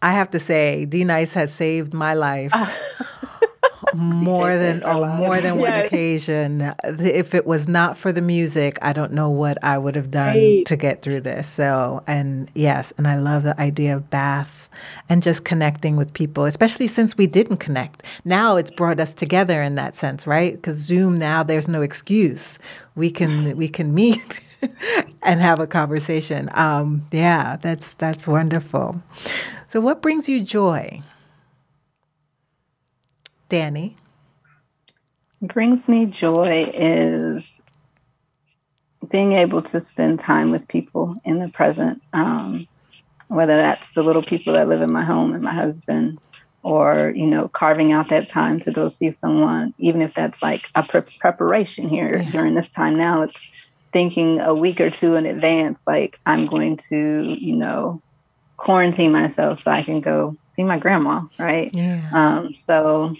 [0.00, 2.52] I have to say, D-Nice has saved my life
[3.94, 5.70] more than oh, more than yes.
[5.70, 6.74] one occasion.
[6.84, 10.36] If it was not for the music, I don't know what I would have done
[10.36, 10.66] right.
[10.66, 11.48] to get through this.
[11.48, 14.70] So, and yes, and I love the idea of baths
[15.08, 18.02] and just connecting with people, especially since we didn't connect.
[18.24, 20.54] Now it's brought us together in that sense, right?
[20.54, 22.58] Because Zoom now there's no excuse.
[22.94, 24.40] We can we can meet
[25.22, 26.48] and have a conversation.
[26.52, 29.02] Um, yeah, that's that's wonderful.
[29.68, 31.02] So, what brings you joy?
[33.48, 33.96] Danny?
[35.40, 37.50] Brings me joy is
[39.10, 42.66] being able to spend time with people in the present, um,
[43.28, 46.18] whether that's the little people that live in my home and my husband,
[46.62, 50.66] or you know, carving out that time to go see someone, even if that's like
[50.74, 52.30] a pre- preparation here yeah.
[52.30, 52.96] during this time.
[52.96, 53.50] Now it's
[53.92, 58.02] thinking a week or two in advance, like I'm going to, you know,
[58.56, 61.70] quarantine myself so I can go see my grandma, right?
[61.74, 62.10] Yeah.
[62.12, 63.14] Um, so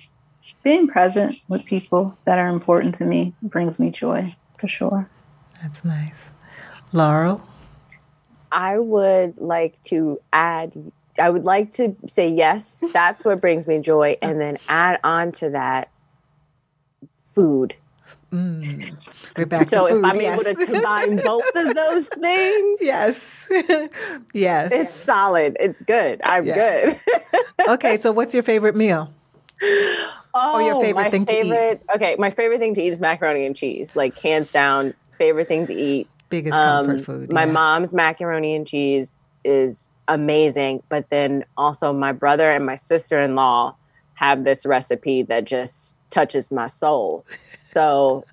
[0.63, 5.09] being present with people that are important to me brings me joy for sure.
[5.63, 6.31] That's nice.
[6.93, 7.47] Laurel?
[8.53, 10.73] I would like to add,
[11.19, 14.17] I would like to say yes, that's what brings me joy.
[14.23, 15.91] And then add on to that
[17.25, 17.75] food.
[18.33, 18.97] Mm.
[19.37, 20.41] We're back so food, if I'm yes.
[20.41, 23.49] able to combine both of those things, yes,
[24.35, 25.57] yes, it's solid.
[25.61, 26.21] It's good.
[26.25, 27.01] I'm good.
[27.69, 29.13] okay, so what's your favorite meal?
[29.62, 31.97] Oh, or your favorite thing favorite, to eat?
[31.97, 33.95] Okay, my favorite thing to eat is macaroni and cheese.
[33.95, 36.09] Like hands down, favorite thing to eat.
[36.29, 37.33] Biggest um, comfort food.
[37.33, 43.21] My mom's macaroni and cheese is amazing, but then also my brother and my sister
[43.21, 43.77] in law
[44.14, 47.25] have this recipe that just touches my soul.
[47.62, 48.25] So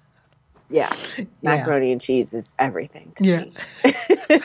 [0.71, 0.91] yeah,
[1.43, 1.91] macaroni yeah.
[1.93, 3.41] and cheese is everything to yeah.
[3.41, 4.39] me.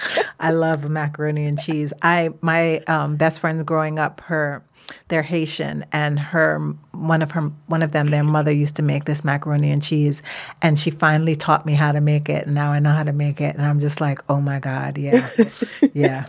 [0.40, 1.92] I love macaroni and cheese.
[2.02, 4.62] I my um, best friend growing up, her
[5.08, 6.58] they're Haitian, and her
[6.92, 10.22] one of her one of them, their mother used to make this macaroni and cheese,
[10.62, 13.12] and she finally taught me how to make it, and now I know how to
[13.12, 15.28] make it, and I'm just like, oh my god, yeah,
[15.94, 16.26] yeah,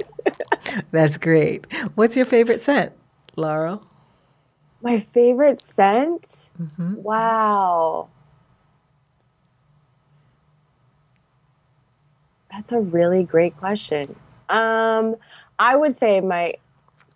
[0.92, 1.66] that's great.
[1.96, 2.94] What's your favorite scent,
[3.36, 3.86] Laurel?
[4.82, 6.48] My favorite scent?
[6.60, 6.96] Mm-hmm.
[7.04, 8.10] Wow.
[12.52, 14.16] That's a really great question.
[14.50, 15.16] Um,
[15.58, 16.56] I would say my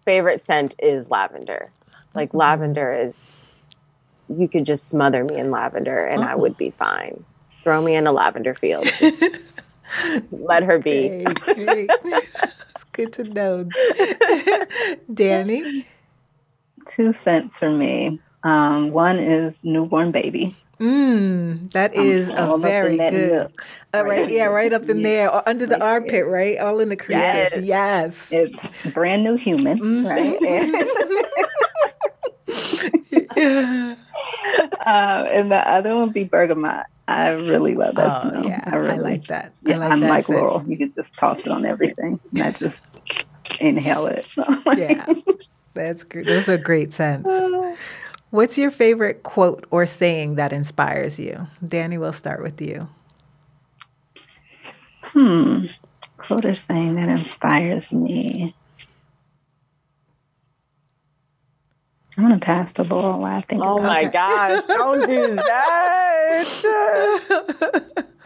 [0.06, 1.72] favorite scent is lavender.
[2.14, 2.38] Like mm-hmm.
[2.38, 3.42] lavender is
[4.30, 6.28] you could just smother me in lavender and oh.
[6.28, 7.24] I would be fine.
[7.62, 8.88] Throw me in a lavender field.
[10.32, 11.24] let her be.
[11.24, 13.68] Great, it's good to know.
[15.14, 15.88] Danny?
[16.88, 18.20] Two scents for me.
[18.44, 20.56] Um, one is newborn baby.
[20.80, 23.52] Mm, that is a very good.
[23.94, 26.98] Uh, right, yeah, right up in there, or under the armpit, right, all in the
[26.98, 27.64] creases.
[27.64, 28.32] Yes, yes.
[28.32, 30.06] it's brand new human, mm-hmm.
[30.06, 30.36] right?
[33.38, 33.96] uh,
[34.86, 36.86] and the other one be bergamot.
[37.08, 38.44] I really love that oh.
[38.48, 39.54] Yeah, I, really, I like that.
[39.62, 40.40] Yeah, I like I'm that like scent.
[40.40, 40.66] Laurel.
[40.68, 42.80] You can just toss it on everything, and I just
[43.62, 44.28] inhale it.
[44.76, 45.06] yeah,
[45.74, 46.26] that's great.
[46.26, 47.30] Those are great scents.
[48.36, 51.48] What's your favorite quote or saying that inspires you?
[51.66, 52.90] Danny, we'll start with you.
[55.04, 55.68] Hmm.
[56.18, 58.54] Quote or saying that inspires me.
[62.18, 63.62] I'm gonna pass the ball while I think.
[63.64, 64.12] Oh my it.
[64.12, 64.66] gosh!
[64.66, 66.46] Don't do that.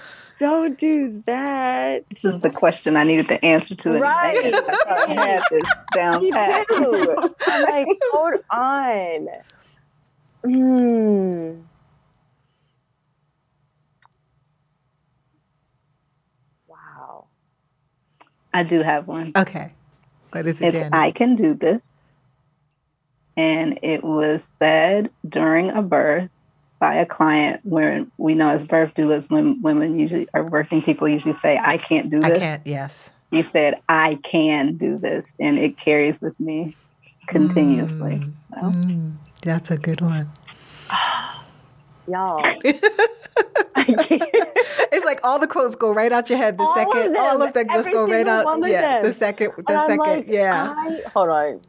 [0.40, 2.10] don't do that.
[2.10, 4.00] This is the question I needed to answer to.
[4.00, 4.56] Right.
[4.56, 7.36] I had this down Me too.
[7.46, 9.28] I'm like, hold on.
[10.44, 11.62] Hmm.
[16.68, 17.26] Wow.
[18.54, 19.34] I do have one.
[19.36, 19.74] Okay.
[20.32, 20.90] What is it, It's Danny?
[20.94, 21.84] I can do this.
[23.36, 26.30] And it was said during a birth
[26.80, 31.08] by a client where we know as birth doulas, when women usually are working people
[31.08, 32.32] usually say, I can't do this.
[32.32, 33.12] I can't, yes.
[33.32, 35.34] He said, I can do this.
[35.40, 36.76] And it carries with me
[37.28, 38.22] continuously.
[38.22, 38.34] Mm.
[38.50, 38.62] So.
[38.62, 39.18] Mm.
[39.44, 40.32] That's a good one.
[42.08, 42.42] Y'all.
[43.76, 46.58] it's like all the quotes go right out your head.
[46.58, 47.22] The All of second, them.
[47.24, 48.70] all of them just Every go right single out.
[48.70, 50.74] Yeah, the second, the And I'm second, like, yeah.
[50.76, 51.62] I, hold on.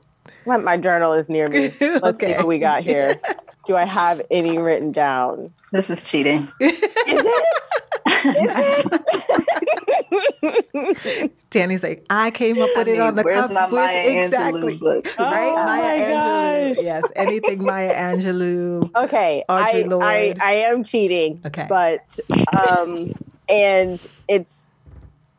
[0.47, 1.73] My, my journal is near me.
[1.81, 3.21] Let's see what we got here.
[3.66, 5.53] Do I have any written down?
[5.73, 6.51] This is cheating.
[6.61, 7.47] Is it?
[8.25, 8.51] Is
[10.43, 11.33] it?
[11.51, 13.53] Danny's like, I came up with I it on mean, the where's cuff.
[13.53, 14.79] my Maya exactly.
[14.79, 15.18] Angelou book?
[15.18, 15.51] Right?
[15.51, 16.11] Oh Maya my Angelou.
[16.11, 16.85] gosh.
[16.85, 17.05] Yes, yes.
[17.16, 18.91] Anything Maya Angelou.
[18.95, 21.41] Okay, I, I, I am cheating.
[21.45, 22.18] Okay, but
[22.68, 23.12] um,
[23.49, 24.71] and it's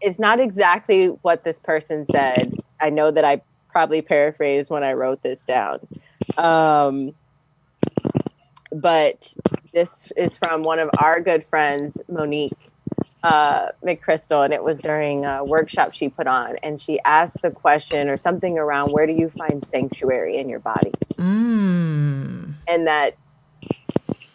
[0.02, 2.56] it's not exactly what this person said.
[2.80, 5.80] I know that I probably paraphrased when I wrote this down.
[6.38, 7.14] Um,
[8.72, 9.34] but
[9.74, 12.71] this is from one of our good friends, Monique
[13.24, 16.58] uh, McChrystal, and it was during a workshop she put on.
[16.64, 20.60] And she asked the question or something around where do you find sanctuary in your
[20.60, 20.92] body?
[21.18, 22.54] Mm.
[22.68, 23.16] And that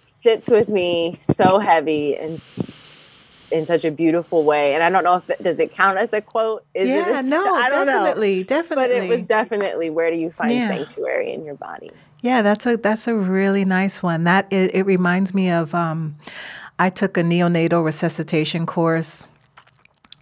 [0.02, 2.42] sits with me so heavy and
[3.50, 4.74] in such a beautiful way.
[4.74, 6.64] And I don't know if it, does it count as a quote?
[6.74, 8.44] Is yeah, it a, no, I don't definitely, know.
[8.44, 8.84] definitely.
[8.84, 10.68] But it was definitely where do you find yeah.
[10.68, 11.90] sanctuary in your body?
[12.22, 14.24] Yeah, that's a that's a really nice one.
[14.24, 16.16] That it, it reminds me of um,
[16.78, 19.26] I took a neonatal resuscitation course.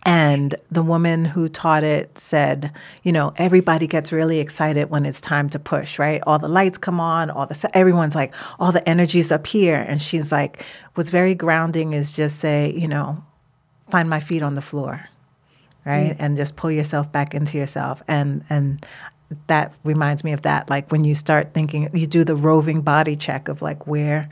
[0.06, 2.70] And the woman who taught it said,
[3.04, 6.22] you know, everybody gets really excited when it's time to push, right?
[6.26, 10.02] All the lights come on, all the everyone's like, all the energy's up here, and
[10.02, 13.24] she's like, what's very grounding is just say, you know,
[13.88, 15.08] find my feet on the floor,
[15.86, 16.16] right, mm.
[16.18, 18.84] and just pull yourself back into yourself, and and
[19.46, 23.16] that reminds me of that, like when you start thinking, you do the roving body
[23.16, 24.28] check of like where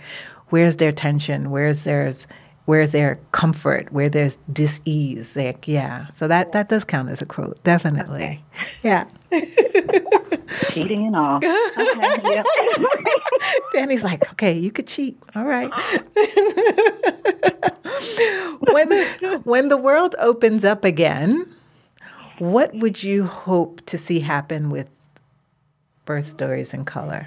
[0.53, 2.27] where's their tension, where's there's
[2.67, 5.35] where's their comfort, where there's dis-ease.
[5.35, 6.07] Like, yeah.
[6.15, 8.23] So that that does count as a quote, definitely.
[8.23, 8.43] Okay.
[8.83, 9.09] Yeah.
[10.71, 11.39] Cheating and all.
[11.39, 12.43] Okay.
[13.73, 15.19] Danny's like, okay, you could cheat.
[15.35, 15.73] All right.
[18.71, 18.93] when
[19.45, 21.47] when the world opens up again,
[22.39, 24.91] what would you hope to see happen with
[26.05, 27.27] birth stories in color?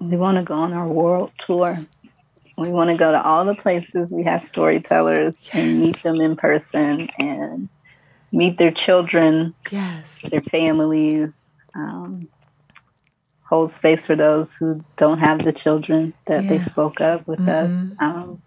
[0.00, 1.78] We want to go on our world tour.
[2.58, 5.54] We want to go to all the places we have storytellers yes.
[5.54, 7.68] and meet them in person and
[8.32, 11.32] meet their children, yes, their families.
[11.74, 12.28] Um,
[13.42, 16.50] hold space for those who don't have the children that yeah.
[16.50, 17.86] they spoke of with mm-hmm.
[17.86, 17.92] us.
[18.00, 18.42] Um,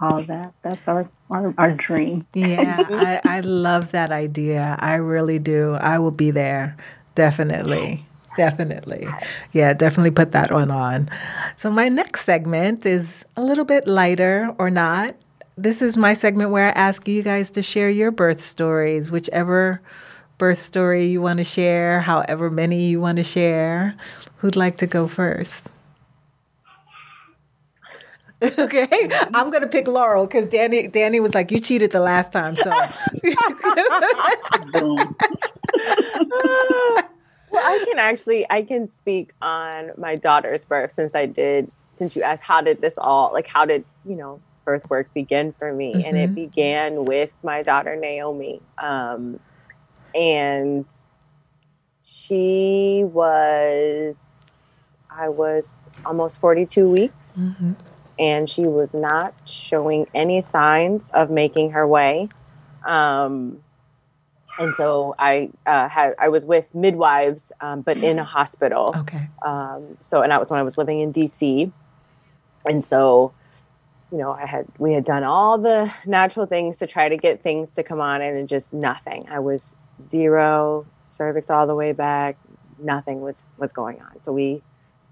[0.00, 0.52] all that.
[0.62, 2.26] That's our our, our dream.
[2.34, 2.84] yeah,
[3.24, 4.76] I, I love that idea.
[4.78, 5.74] I really do.
[5.74, 6.76] I will be there.
[7.14, 8.06] Definitely.
[8.36, 9.08] Definitely.
[9.52, 11.08] Yeah, definitely put that one on.
[11.54, 15.16] So, my next segment is a little bit lighter or not.
[15.56, 19.80] This is my segment where I ask you guys to share your birth stories, whichever
[20.36, 23.94] birth story you want to share, however many you want to share.
[24.38, 25.68] Who'd like to go first?
[28.58, 32.54] okay, I'm gonna pick Laurel because Danny Danny was like, "You cheated the last time,"
[32.54, 32.70] so.
[37.56, 42.14] well, I can actually I can speak on my daughter's birth since I did since
[42.14, 45.72] you asked how did this all like how did you know birth work begin for
[45.72, 46.04] me mm-hmm.
[46.04, 46.34] and it mm-hmm.
[46.34, 49.40] began with my daughter Naomi um,
[50.14, 50.84] and
[52.04, 57.72] she was I was almost 42 weeks mm-hmm.
[58.18, 62.28] and she was not showing any signs of making her way
[62.86, 63.62] um,
[64.58, 68.94] and so I uh, had I was with midwives, um, but in a hospital.
[68.96, 69.28] Okay.
[69.44, 71.70] Um, so and that was when I was living in D.C.
[72.64, 73.32] And so,
[74.10, 77.42] you know, I had we had done all the natural things to try to get
[77.42, 79.26] things to come on, and just nothing.
[79.30, 82.36] I was zero cervix all the way back.
[82.78, 84.22] Nothing was was going on.
[84.22, 84.62] So we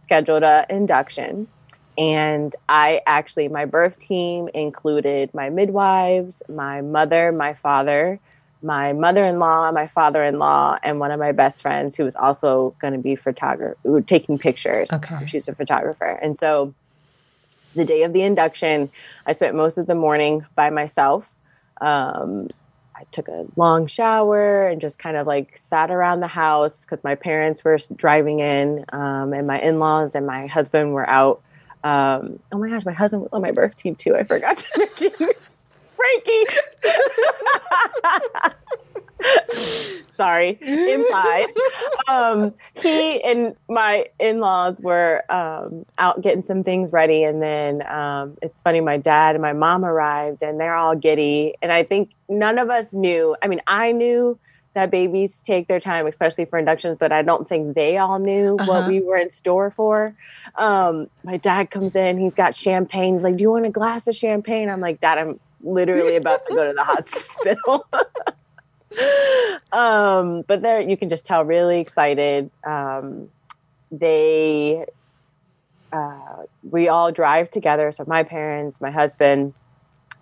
[0.00, 1.48] scheduled a induction.
[1.96, 8.18] And I actually, my birth team included my midwives, my mother, my father,
[8.64, 12.98] my mother-in-law, my father-in-law, and one of my best friends who was also going to
[12.98, 14.90] be photographer, taking pictures.
[14.92, 15.26] Okay.
[15.26, 16.08] She's a photographer.
[16.08, 16.74] And so
[17.74, 18.90] the day of the induction,
[19.26, 21.34] I spent most of the morning by myself.
[21.80, 22.48] Um,
[22.96, 27.04] I took a long shower and just kind of like sat around the house because
[27.04, 31.42] my parents were driving in um, and my in-laws and my husband were out.
[31.82, 34.16] Um, oh my gosh, my husband was on my birth team too.
[34.16, 35.28] I forgot to mention.
[35.94, 36.44] Frankie.
[40.08, 41.48] Sorry, implied.
[42.08, 48.36] Um, he and my in-laws were um, out getting some things ready, and then um,
[48.42, 48.80] it's funny.
[48.80, 51.54] My dad and my mom arrived, and they're all giddy.
[51.62, 53.36] And I think none of us knew.
[53.42, 54.38] I mean, I knew
[54.74, 58.56] that babies take their time, especially for inductions, but I don't think they all knew
[58.56, 58.70] uh-huh.
[58.70, 60.14] what we were in store for.
[60.56, 63.14] Um, my dad comes in, he's got champagne.
[63.14, 64.68] He's like, Do you want a glass of champagne?
[64.68, 67.86] I'm like, Dad, I'm literally about to go to the hospital.
[69.72, 72.50] um, but there, you can just tell, really excited.
[72.64, 73.30] Um,
[73.90, 74.84] they,
[75.92, 77.90] uh, we all drive together.
[77.92, 79.54] So my parents, my husband,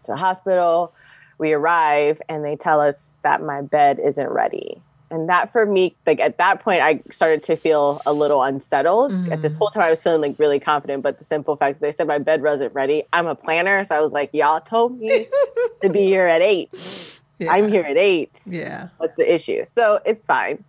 [0.02, 0.92] to the hospital.
[1.38, 4.80] We arrive and they tell us that my bed isn't ready.
[5.12, 9.12] And that for me, like at that point, I started to feel a little unsettled.
[9.12, 9.30] Mm.
[9.30, 9.58] At this mm.
[9.58, 12.06] whole time, I was feeling like really confident, but the simple fact that they said
[12.06, 13.04] my bed wasn't ready.
[13.12, 15.28] I'm a planner, so I was like, y'all told me
[15.82, 17.20] to be here at eight.
[17.38, 17.52] Yeah.
[17.52, 18.40] I'm here at eight.
[18.46, 18.88] Yeah.
[18.96, 19.66] What's the issue?
[19.68, 20.64] So it's fine.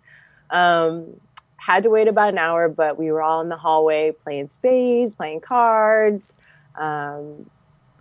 [0.50, 1.22] Um,
[1.56, 5.14] had to wait about an hour, but we were all in the hallway playing spades,
[5.14, 6.34] playing cards.
[6.76, 7.50] Um,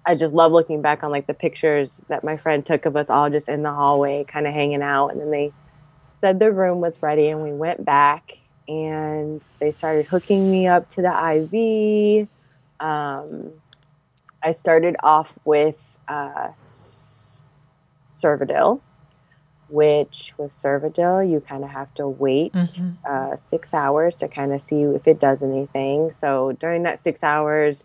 [0.05, 3.11] I just love looking back on like the pictures that my friend took of us
[3.11, 5.11] all just in the hallway, kind of hanging out.
[5.11, 5.53] And then they
[6.23, 10.89] said the room was ready, and we went back and they started hooking me up
[10.89, 12.29] to the IV.
[12.79, 13.51] Um,
[14.41, 16.51] I started off with uh,
[18.14, 18.81] Cervidil,
[19.68, 22.91] which with Cervidil, you kind of have to wait mm-hmm.
[23.05, 26.12] uh, six hours to kind of see if it does anything.
[26.12, 27.85] So during that six hours,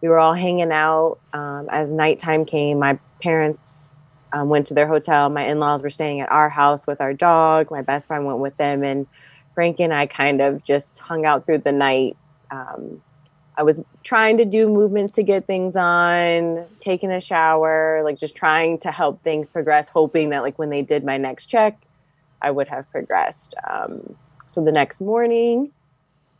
[0.00, 1.18] we were all hanging out.
[1.32, 3.92] Um, as nighttime came, my parents
[4.32, 5.28] um, went to their hotel.
[5.28, 7.70] My in laws were staying at our house with our dog.
[7.70, 9.06] My best friend went with them, and
[9.54, 12.16] Frankie and I kind of just hung out through the night.
[12.50, 13.02] Um,
[13.56, 18.34] I was trying to do movements to get things on, taking a shower, like just
[18.34, 21.78] trying to help things progress, hoping that like when they did my next check,
[22.40, 23.54] I would have progressed.
[23.68, 24.16] Um,
[24.46, 25.72] so the next morning,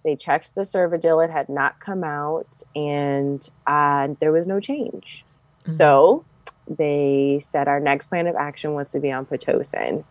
[0.05, 5.24] they checked the Cervidil; it had not come out, and uh, there was no change.
[5.64, 5.72] Mm-hmm.
[5.72, 6.24] So
[6.68, 10.04] they said our next plan of action was to be on pitocin,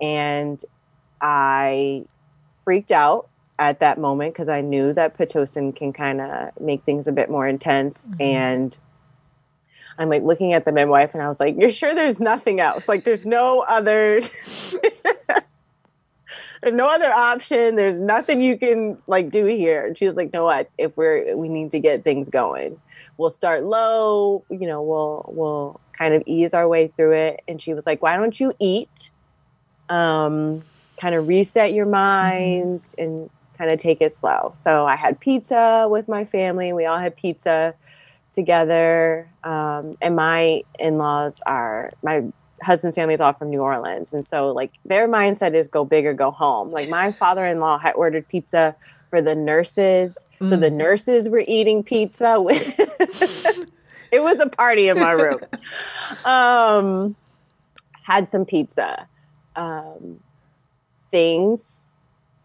[0.00, 0.64] and
[1.20, 2.04] I
[2.64, 3.28] freaked out
[3.58, 7.30] at that moment because I knew that pitocin can kind of make things a bit
[7.30, 8.22] more intense, mm-hmm.
[8.22, 8.78] and
[9.98, 12.88] I'm like looking at the midwife, and I was like, "You're sure there's nothing else?
[12.88, 14.20] Like, there's no other."
[16.62, 17.76] there's no other option.
[17.76, 19.86] There's nothing you can like do here.
[19.86, 20.70] And she was like, no, what?
[20.78, 22.80] If we're we need to get things going,
[23.16, 24.44] we'll start low.
[24.50, 27.42] You know, we'll we'll kind of ease our way through it.
[27.48, 29.10] And she was like, why don't you eat?
[29.88, 30.62] Um,
[30.96, 33.02] kind of reset your mind mm-hmm.
[33.02, 34.52] and kind of take it slow.
[34.56, 36.72] So I had pizza with my family.
[36.72, 37.74] We all had pizza
[38.32, 39.28] together.
[39.42, 42.24] Um, and my in laws are my
[42.62, 44.12] husband's family is all from New Orleans.
[44.12, 46.70] And so like their mindset is go big or go home.
[46.70, 48.76] Like my father-in-law had ordered pizza
[49.10, 50.18] for the nurses.
[50.40, 50.48] Mm.
[50.50, 50.74] So the mm.
[50.74, 52.78] nurses were eating pizza with
[54.12, 55.40] it was a party in my room.
[56.24, 57.16] um
[58.02, 59.06] had some pizza.
[59.56, 60.20] Um
[61.10, 61.92] things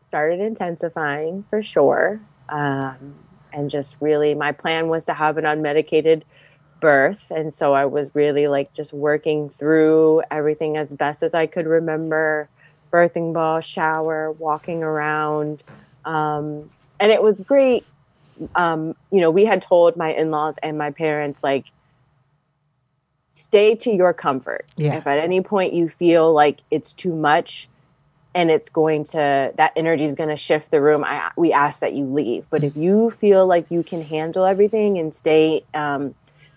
[0.01, 2.21] started intensifying for sure.
[2.49, 3.15] Um
[3.53, 6.23] and just really my plan was to have an unmedicated
[6.79, 11.45] birth and so i was really like just working through everything as best as i
[11.45, 12.49] could remember
[12.91, 15.63] birthing ball shower walking around
[16.03, 17.85] um, and it was great
[18.55, 21.65] um, you know we had told my in-laws and my parents like
[23.31, 24.95] stay to your comfort yeah.
[24.95, 27.67] if at any point you feel like it's too much
[28.35, 31.79] and it's going to that energy is going to shift the room I, we ask
[31.79, 36.13] that you leave but if you feel like you can handle everything and stay um,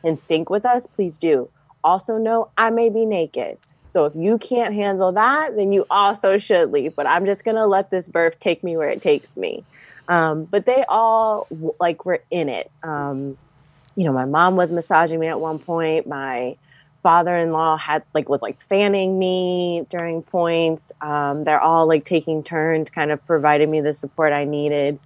[0.06, 1.50] in sync with us, please do.
[1.84, 3.58] Also, know I may be naked.
[3.96, 6.94] So if you can't handle that, then you also should leave.
[6.94, 9.64] But I'm just going to let this birth take me where it takes me.
[10.06, 11.46] Um, but they all
[11.80, 12.70] like were in it.
[12.82, 13.38] Um,
[13.94, 16.06] you know, my mom was massaging me at one point.
[16.06, 16.58] My
[17.02, 20.92] father-in-law had like was like fanning me during points.
[21.00, 24.98] Um, they're all like taking turns, kind of providing me the support I needed.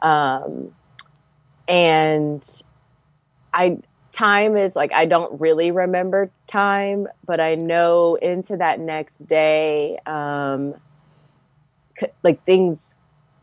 [0.00, 0.74] Um,
[1.68, 2.62] and
[3.52, 3.76] I
[4.12, 9.98] time is like I don't really remember time, but I know into that next day,
[10.06, 10.74] um,
[12.22, 12.94] like things,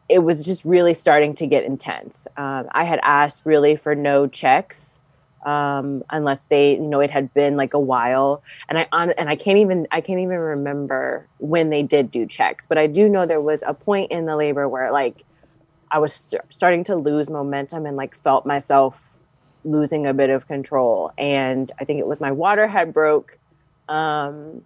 [0.08, 2.28] it was just really starting to get intense.
[2.38, 5.02] Um, I had asked really for no checks
[5.46, 9.30] um, unless they, you know, it had been like a while, and I on, and
[9.30, 13.08] I can't even I can't even remember when they did do checks, but I do
[13.10, 15.24] know there was a point in the labor where like
[15.92, 19.19] I was st- starting to lose momentum and like felt myself
[19.64, 21.12] losing a bit of control.
[21.18, 23.38] And I think it was my water had broke
[23.88, 24.64] um,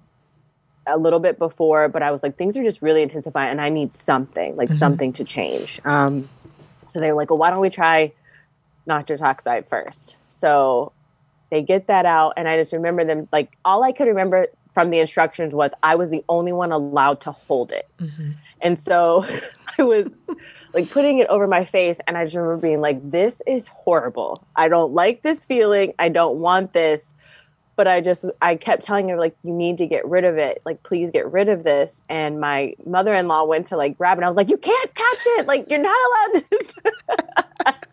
[0.86, 3.70] a little bit before, but I was like, things are just really intensifying and I
[3.70, 4.78] need something, like mm-hmm.
[4.78, 5.82] something to change.
[5.86, 6.30] Um,
[6.88, 8.12] so they were like, well, why don't we try
[8.86, 10.18] nitrous oxide first?
[10.30, 10.92] So
[11.50, 12.34] they get that out.
[12.38, 15.96] And I just remember them, like, all I could remember from the instructions was I
[15.96, 17.88] was the only one allowed to hold it.
[18.00, 18.32] Mm-hmm.
[18.62, 19.26] And so
[19.78, 20.10] I was
[20.74, 21.98] like putting it over my face.
[22.08, 24.46] And I just remember being like, this is horrible.
[24.56, 25.94] I don't like this feeling.
[26.00, 27.14] I don't want this.
[27.76, 30.62] But I just, I kept telling her, like, you need to get rid of it.
[30.64, 32.04] Like, please get rid of this.
[32.08, 34.24] And my mother in law went to like grab it.
[34.24, 35.48] I was like, you can't touch it.
[35.48, 37.88] Like, you're not allowed to.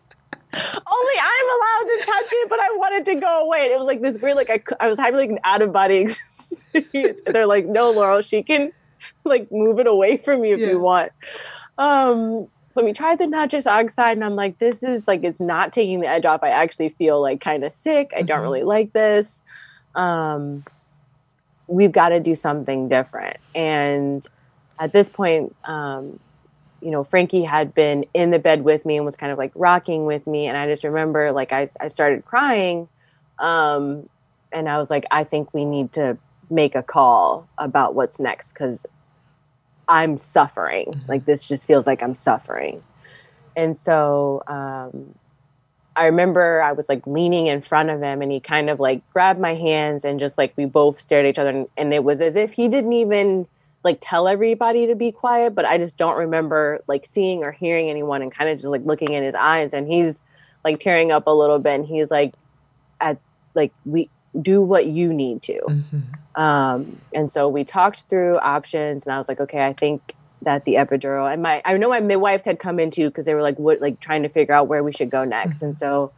[0.53, 3.63] Only I'm allowed to touch it, but I wanted to go away.
[3.65, 5.71] And it was like this weird, like I, I was having like an out of
[5.71, 7.21] body experience.
[7.25, 8.71] They're like, no, Laurel, she can
[9.23, 10.71] like move it away from you if Yeah.
[10.71, 11.11] you want.
[11.77, 15.73] Um, so we tried the nitrous oxide, and I'm like, this is like it's not
[15.73, 16.41] taking the edge off.
[16.43, 18.11] I actually feel like kind of sick.
[18.15, 18.43] I don't Mhm.
[18.43, 19.41] really like this.
[19.95, 20.63] Um,
[21.67, 23.37] we've got to do something different.
[23.55, 24.25] And
[24.79, 26.19] at this point, um,
[26.81, 29.51] you know, Frankie had been in the bed with me and was kind of like
[29.55, 30.47] rocking with me.
[30.47, 32.87] And I just remember like I, I started crying.
[33.39, 34.09] Um,
[34.51, 36.17] and I was like, I think we need to
[36.49, 38.85] make a call about what's next because
[39.87, 40.87] I'm suffering.
[40.87, 41.07] Mhm.
[41.07, 42.83] Like this just feels like I'm suffering.
[43.55, 45.15] And so um,
[45.95, 49.01] I remember I was like leaning in front of him and he kind of like
[49.11, 52.03] grabbed my hands and just like we both stared at each other and, and it
[52.03, 53.47] was as if he didn't even
[53.83, 57.89] like tell everybody to be quiet, but I just don't remember like seeing or hearing
[57.89, 60.21] anyone and kind of just like looking in his eyes and he's
[60.63, 62.33] like tearing up a little bit and he's like
[62.99, 63.17] at
[63.55, 64.09] like we
[64.39, 65.59] do what you need to.
[65.67, 66.39] Mhm.
[66.39, 70.65] Um, and so we talked through options, and I was like, okay, I think that
[70.65, 73.43] the epidural and my I know my midwives had come in too because they were
[73.43, 75.61] like, what, like trying to figure out where we should go next.
[75.61, 76.11] And so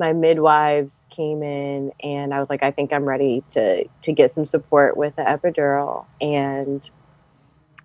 [0.00, 4.32] my midwives came in, and I was like, I think I'm ready to to get
[4.32, 6.88] some support with the epidural, and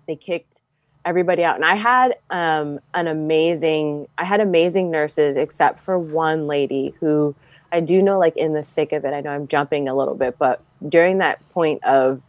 [0.08, 0.60] they kicked
[1.06, 1.54] everybody out.
[1.54, 7.34] And i had um, an amazing i had amazing nurses except for one lady who
[7.70, 9.14] i do know like in the thick of it.
[9.14, 12.20] I know i'm jumping a little bit but during that point of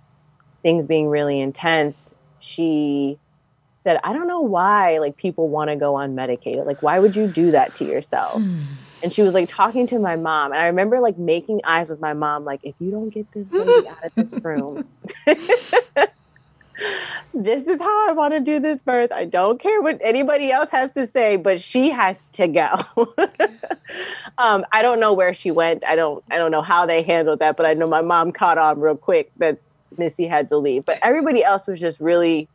[0.61, 3.17] things being really intense she
[3.79, 7.27] said i don't know why like people want to go unmedicated like why would you
[7.27, 8.41] do that to yourself
[9.01, 11.99] and she was like talking to my mom and i remember like making eyes with
[11.99, 14.87] my mom like if you don't get this lady out of this room
[17.33, 19.11] this is how i want to do this birth.
[19.11, 23.13] I don't care what anybody else has to say but she has to go.
[24.39, 25.85] Um, i don't know where she went.
[25.85, 28.57] I don't i don't know how they handled that but i know my mom caught
[28.57, 29.59] on real quick that
[29.97, 32.49] missy had to leave but everybody else was just really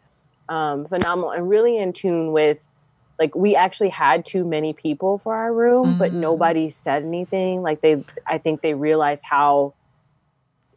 [0.49, 2.69] um, phenomenal and really in tune with
[3.23, 6.21] like we actually had too many people for our room but Mhm.
[6.29, 7.63] nobody said anything.
[7.63, 9.75] Like they i think they realized how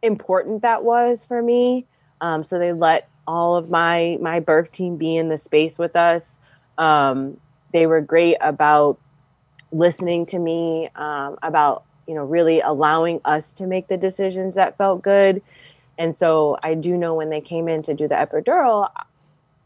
[0.02, 1.86] important that was for me.
[2.20, 5.96] Um, so they let all of my my birth team be in the space with
[5.96, 6.38] us.
[6.78, 7.38] Um,
[7.72, 8.98] they were great about
[9.72, 14.78] listening to me um, about you know really allowing us to make the decisions that
[14.78, 15.42] felt good.
[15.98, 18.88] And so i do know when they came in to do the epidural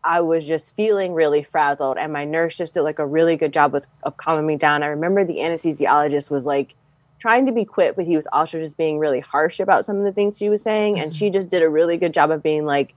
[0.03, 3.53] I was just feeling really frazzled, and my nurse just did like a really good
[3.53, 4.83] job of, of calming me down.
[4.83, 6.75] I remember the anesthesiologist was like
[7.19, 10.05] trying to be quick, but he was also just being really harsh about some of
[10.05, 12.65] the things she was saying, and she just did a really good job of being
[12.65, 12.95] like,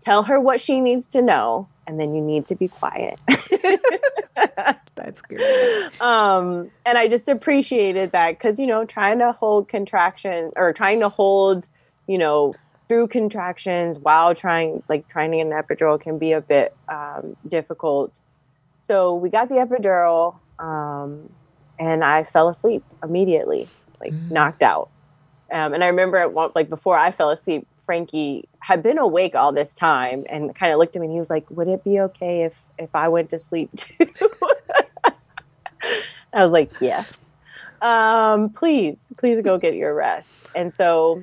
[0.00, 3.20] "Tell her what she needs to know, and then you need to be quiet."
[4.94, 5.92] That's good.
[6.00, 11.00] um, and I just appreciated that because you know, trying to hold contraction or trying
[11.00, 11.68] to hold,
[12.06, 12.54] you know,
[12.90, 17.36] through contractions while trying like trying to get an epidural can be a bit um,
[17.46, 18.18] difficult.
[18.82, 21.28] So we got the epidural, um,
[21.78, 23.68] and I fell asleep immediately,
[24.00, 24.32] like Mm.
[24.32, 24.90] knocked out.
[25.52, 29.36] Um, and I remember at one, like before I fell asleep, Frankie had been awake
[29.36, 31.84] all this time and kind of looked at me and he was like, "Would it
[31.84, 33.94] be okay if if I went to sleep too?"
[36.34, 37.26] I was like, "Yes,
[37.82, 41.22] um, please, please go get your rest." And so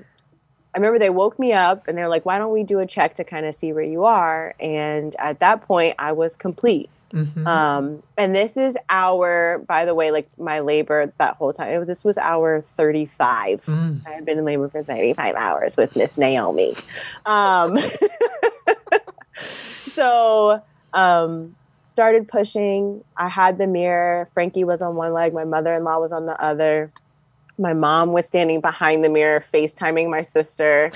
[0.78, 3.16] I remember they woke me up and they're like, "Why don't we do a check
[3.16, 6.92] to kind of see where you are?" And at that point, I was complete.
[7.12, 7.48] Mhm.
[7.48, 11.86] Um, and this is our, by the way, like my labor that whole time.
[11.86, 13.62] This was our 35.
[13.62, 14.06] Mm.
[14.06, 16.76] I had been in labor for 35 hours with Miss Naomi.
[17.26, 17.80] Um,
[19.94, 20.62] so,
[20.94, 21.56] um,
[21.86, 23.04] started pushing.
[23.16, 24.30] I had the mirror.
[24.36, 25.34] Frankie was on one leg.
[25.34, 26.92] My mother-in-law was on the other.
[27.58, 30.92] My mom was standing behind the mirror, FaceTiming my sister.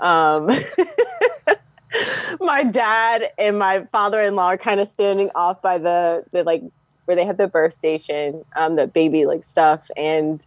[0.00, 0.46] Um,
[2.40, 6.62] my dad and my father-in-law are kind of standing off by the the like
[7.04, 10.44] where they have the birth station, um, the baby like stuff, and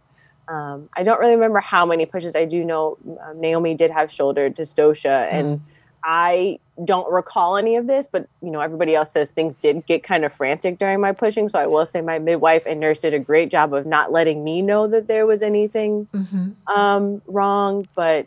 [0.48, 2.34] um, I don't really remember how many pushes.
[2.34, 5.60] I do know um, Naomi did have shoulder dystocia, and
[6.06, 10.02] I don't recall any of this, but you know everybody else says things did get
[10.02, 11.48] kind of frantic during my pushing.
[11.48, 14.44] So I will say my midwife and nurse did a great job of not letting
[14.44, 16.56] me know that there was anything Mhm.
[16.74, 17.86] um, wrong.
[17.96, 18.26] But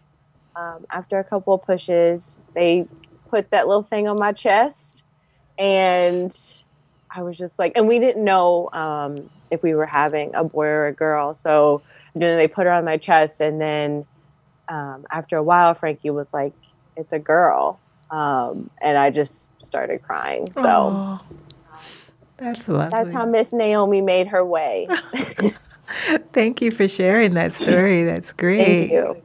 [0.55, 2.87] um, after a couple of pushes, they
[3.29, 5.03] put that little thing on my chest,
[5.59, 6.35] and
[7.15, 10.65] I was just like, and we didn't know um, if we were having a boy
[10.65, 11.33] or a girl.
[11.33, 11.83] So
[12.15, 14.05] then they put her on my chest, and then
[14.67, 16.53] um, after a while, Frankie was like,
[16.97, 17.79] "It's a girl,"
[18.11, 20.51] um, and I just started crying.
[20.53, 21.21] So Aw.
[22.37, 22.89] that's lovely.
[22.91, 24.87] that's how Miss Naomi made her way.
[26.33, 28.03] Thank you for sharing that story.
[28.03, 28.89] That's great.
[28.89, 29.21] Thank you.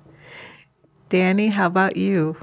[1.09, 2.37] Danny, how about you?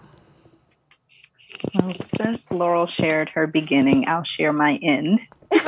[1.75, 5.19] Well, since Laurel shared her beginning, I'll share my end.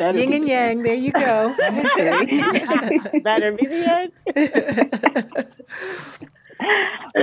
[0.00, 1.54] Yin and yang, there you go.
[3.22, 6.28] Better be the end.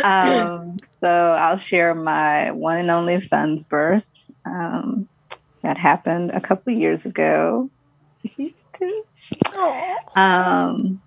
[0.03, 4.05] Um, so I'll share my one and only son's birth.
[4.45, 5.07] Um,
[5.61, 7.69] that happened a couple years ago.
[8.21, 9.03] He's two.
[10.15, 11.01] Um,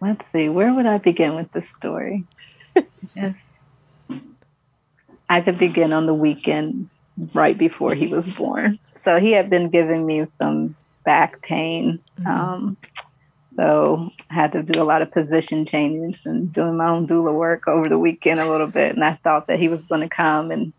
[0.00, 2.24] let's see, where would I begin with this story?
[3.14, 3.34] yes.
[5.28, 6.88] I could begin on the weekend
[7.34, 8.78] right before he was born.
[9.02, 12.00] So he had been giving me some back pain.
[12.20, 12.72] Mm-hmm.
[13.52, 17.34] So I had to do a lot of position changes and doing my own doula
[17.34, 18.94] work over the weekend a little bit.
[18.94, 20.72] And I thought that he was going to come and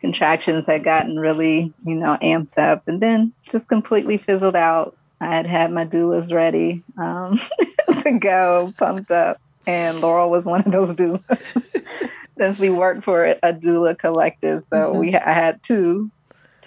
[0.00, 4.96] contractions had gotten really, you know, amped up and then just completely fizzled out.
[5.20, 7.40] I had had my doulas ready um,
[8.02, 11.82] to go, pumped up, and Laurel was one of those doulas.
[12.38, 14.98] Since we worked for a doula collective, so mm-hmm.
[14.98, 16.08] we I had two,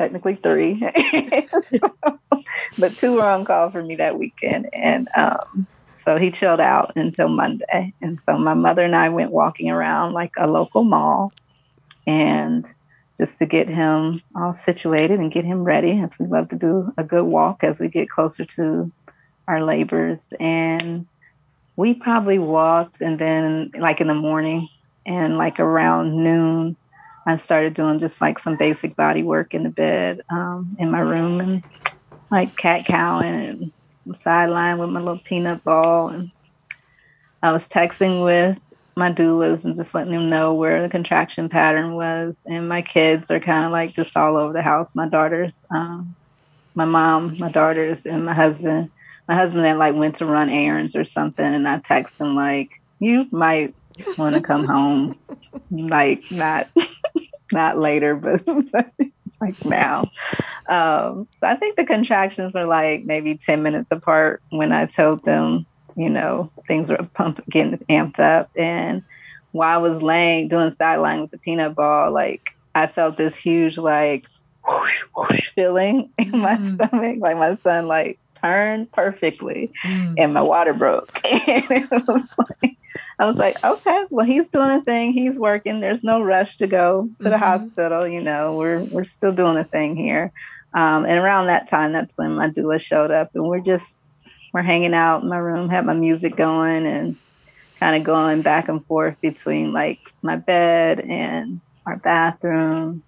[0.02, 0.82] technically three,
[2.80, 6.94] but two were on call for me that weekend, and um, so he chilled out
[6.96, 7.94] until Monday.
[8.02, 11.32] And so my mother and I went walking around like a local mall,
[12.08, 12.66] and
[13.16, 16.92] just to get him all situated and get him ready as we love to do
[16.98, 18.92] a good walk as we get closer to
[19.48, 20.22] our labors.
[20.40, 21.06] And
[21.76, 24.68] we probably walked and then like in the morning
[25.06, 26.76] and like around noon,
[27.26, 31.00] I started doing just like some basic body work in the bed um, in my
[31.00, 31.64] room and
[32.32, 36.10] like cat cowing and some sideline with my little peanut ball.
[36.10, 36.32] And
[37.44, 38.58] I was texting with
[38.96, 42.40] my doulas and just letting them know where the contraction pattern was.
[42.46, 44.96] And my kids are kind of like just all over the house.
[44.96, 46.16] My daughters, um,
[46.74, 48.90] my mom, my daughters, and my husband.
[49.28, 52.70] My husband then like went to run errands or something, and I text him like,
[53.00, 53.76] "You might
[54.18, 55.16] want to come home,
[55.72, 56.68] like not
[57.52, 58.44] not later, but
[59.42, 60.10] like now."
[60.70, 65.24] Um, so I think the contractions are like maybe ten minutes apart when I told
[65.24, 68.50] them you know, things were pumping, getting amped up.
[68.56, 69.04] And
[69.52, 73.78] while I was laying, doing sideline with the peanut ball, like I felt this huge,
[73.78, 74.26] like,
[74.68, 76.74] whoosh, whoosh feeling in my mm.
[76.74, 77.18] stomach.
[77.20, 80.16] Like my son, like, turned perfectly mm.
[80.18, 81.22] and my water broke.
[81.26, 82.78] and it was like,
[83.20, 85.14] I was like, okay, well, he's doing a thing.
[85.14, 85.80] He's working.
[85.80, 87.40] There's no rush to go to the mm-hmm.
[87.40, 88.08] hospital.
[88.08, 90.32] You know, we're, we're still doing a thing here.
[90.74, 93.88] Um, and around that time, that's when my doula showed up and we're just
[94.54, 97.16] we're hanging out in my room, had my music going and
[97.80, 103.04] kind of going back and forth between like my bed and our bathroom.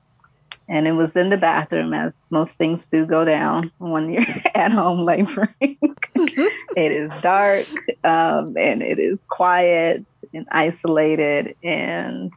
[0.69, 4.23] And it was in the bathroom, as most things do go down when you're
[4.55, 5.77] at home like laboring.
[6.15, 7.67] it is dark
[8.03, 12.31] um, and it is quiet and isolated, and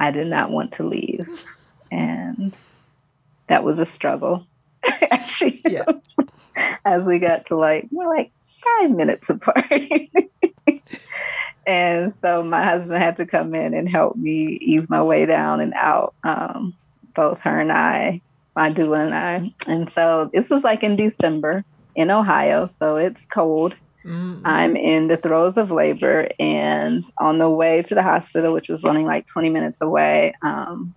[0.00, 1.44] I did not want to leave.
[1.90, 2.56] And
[3.46, 4.44] that was a struggle.
[5.10, 5.84] Actually, yeah
[6.84, 8.32] as we got to like we're like
[8.62, 9.70] five minutes apart.
[11.66, 15.60] and so my husband had to come in and help me ease my way down
[15.60, 16.14] and out.
[16.24, 16.74] Um,
[17.16, 18.20] both her and I,
[18.54, 19.52] my doula and I.
[19.66, 21.64] And so this was like in December
[21.96, 23.74] in Ohio, so it's cold.
[24.04, 24.46] Mm-hmm.
[24.46, 28.84] I'm in the throes of labor and on the way to the hospital, which was
[28.84, 30.94] only like 20 minutes away, um,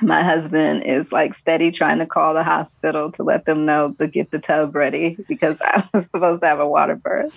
[0.00, 4.06] my husband is like steady trying to call the hospital to let them know to
[4.06, 7.32] get the tub ready because I was supposed to have a water birth.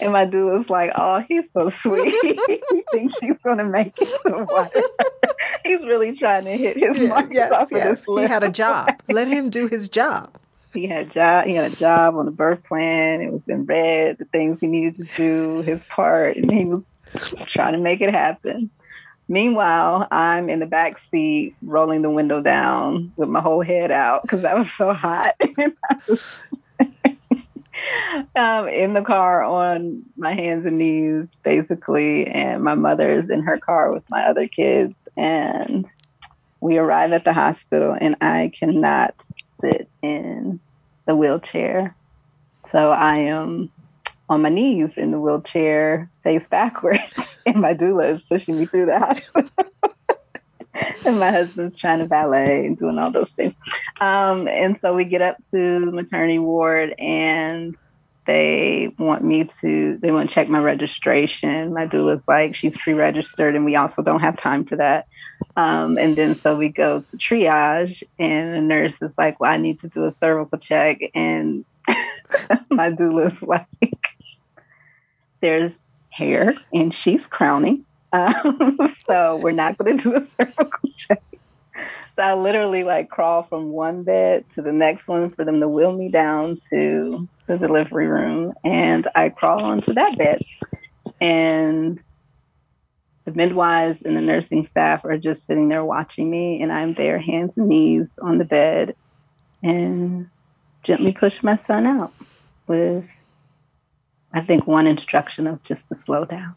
[0.00, 2.14] And my dude was like, Oh, he's so sweet.
[2.70, 4.82] he thinks she's going to make it to the water.
[5.64, 7.86] he's really trying to hit his yeah, marks yes, off yes.
[7.86, 8.28] of this list.
[8.28, 8.90] He had a job.
[9.08, 10.30] let him do his job.
[10.72, 11.46] He had job.
[11.46, 13.22] He had a job on the birth plan.
[13.22, 14.18] It was in red.
[14.18, 16.84] The things he needed to do, his part, and he was
[17.46, 18.70] trying to make it happen.
[19.28, 24.22] Meanwhile, I'm in the back seat, rolling the window down with my whole head out
[24.22, 25.34] because I was so hot.
[28.36, 33.58] um, in the car on my hands and knees, basically, and my mother's in her
[33.58, 35.08] car with my other kids.
[35.16, 35.88] And
[36.60, 39.14] we arrive at the hospital, and I cannot
[39.44, 40.60] sit in
[41.06, 41.94] the wheelchair.
[42.70, 43.70] So I am
[44.28, 47.00] on my knees in the wheelchair, face backwards,
[47.46, 49.50] and my doula is pushing me through the hospital.
[51.06, 53.54] and my husband's trying to valet and doing all those things.
[54.00, 57.76] Um, and so we get up to maternity ward and
[58.26, 61.72] they want me to they want to check my registration.
[61.72, 65.06] My doula's like she's pre-registered and we also don't have time for that.
[65.56, 69.56] Um, and then so we go to triage and the nurse is like, Well, I
[69.56, 71.64] need to do a cervical check and
[72.70, 74.05] my doula's like
[75.40, 77.84] there's hair and she's crowning.
[78.12, 81.22] Um, so we're not going to do a cervical check.
[82.14, 85.68] so I literally like crawl from one bed to the next one for them to
[85.68, 88.54] wheel me down to the delivery room.
[88.64, 90.42] And I crawl onto that bed.
[91.20, 92.00] And
[93.24, 96.62] the midwives and the nursing staff are just sitting there watching me.
[96.62, 98.94] And I'm there, hands and knees on the bed,
[99.62, 100.28] and
[100.84, 102.12] gently push my son out
[102.66, 103.04] with,
[104.32, 106.54] I think, one instruction of just to slow down.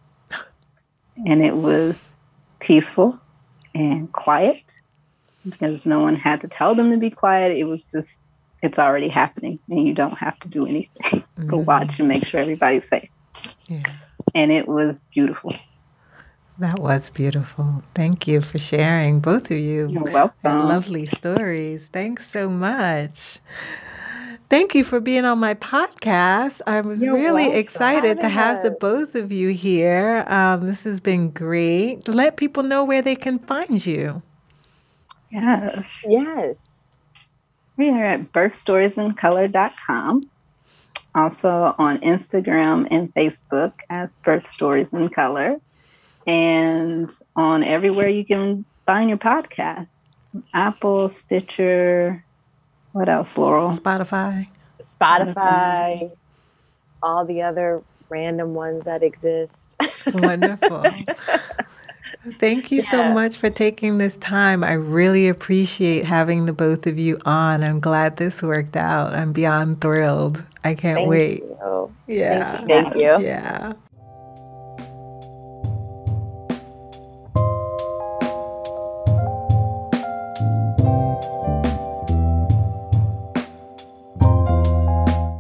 [1.26, 2.18] And it was
[2.60, 3.20] peaceful
[3.74, 4.76] and quiet
[5.48, 7.58] because no one had to tell them to be quiet.
[7.58, 8.26] It was just,
[8.62, 11.50] it's already happening and you don't have to do anything mm-hmm.
[11.50, 13.10] but watch and make sure everybody's safe.
[13.68, 13.84] Yeah.
[14.36, 15.54] And it was beautiful.
[16.58, 17.84] That was beautiful.
[17.96, 19.88] Thank you for sharing, both of you.
[19.88, 20.68] You're welcome.
[20.68, 21.88] Lovely stories.
[21.92, 23.40] Thanks so much.
[24.50, 26.62] Thank you for being on my podcast.
[26.66, 27.60] I'm You're really welcome.
[27.60, 30.26] excited to have the both of you here.
[30.28, 32.08] Um, this has been great.
[32.08, 34.24] Let people know where they can find you.
[35.30, 35.88] Yes.
[36.04, 36.88] Yes.
[37.78, 40.24] We are at birthstoriesincolor.com.
[41.14, 45.62] Also on Instagram and Facebook as Birth Stories in Color.
[46.26, 49.88] And on everywhere you can find your podcast
[50.54, 52.24] Apple, Stitcher,
[52.92, 53.72] what else, Laurel?
[53.72, 54.48] Spotify.
[54.82, 56.12] Spotify.
[57.02, 59.76] All the other random ones that exist.
[60.14, 60.86] Wonderful.
[62.40, 62.90] Thank you yeah.
[62.90, 64.64] so much for taking this time.
[64.64, 67.64] I really appreciate having the both of you on.
[67.64, 69.14] I'm glad this worked out.
[69.14, 70.44] I'm beyond thrilled.
[70.64, 71.40] I can't Thank wait.
[71.40, 71.92] You.
[72.08, 72.58] Yeah.
[72.66, 72.76] Thank you.
[72.76, 73.20] Thank you.
[73.20, 73.74] Yeah.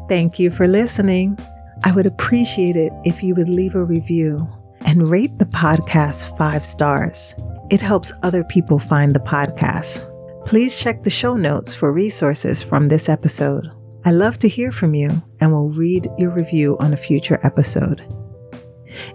[0.10, 1.38] Thank you for listening.
[1.86, 4.50] I would appreciate it if you would leave a review
[4.88, 7.36] and rate the podcast five stars.
[7.70, 10.04] It helps other people find the podcast.
[10.46, 13.66] Please check the show notes for resources from this episode.
[14.04, 18.02] I love to hear from you and will read your review on a future episode.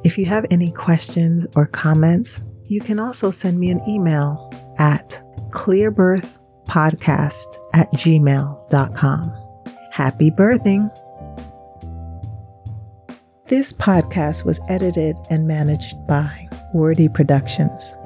[0.04, 5.20] If you have any questions or comments, you can also send me an email at
[5.50, 9.43] clearbirthpodcast at gmail.com.
[9.94, 10.90] Happy birthing!
[13.46, 17.96] This podcast was edited and managed by Wordie Productions.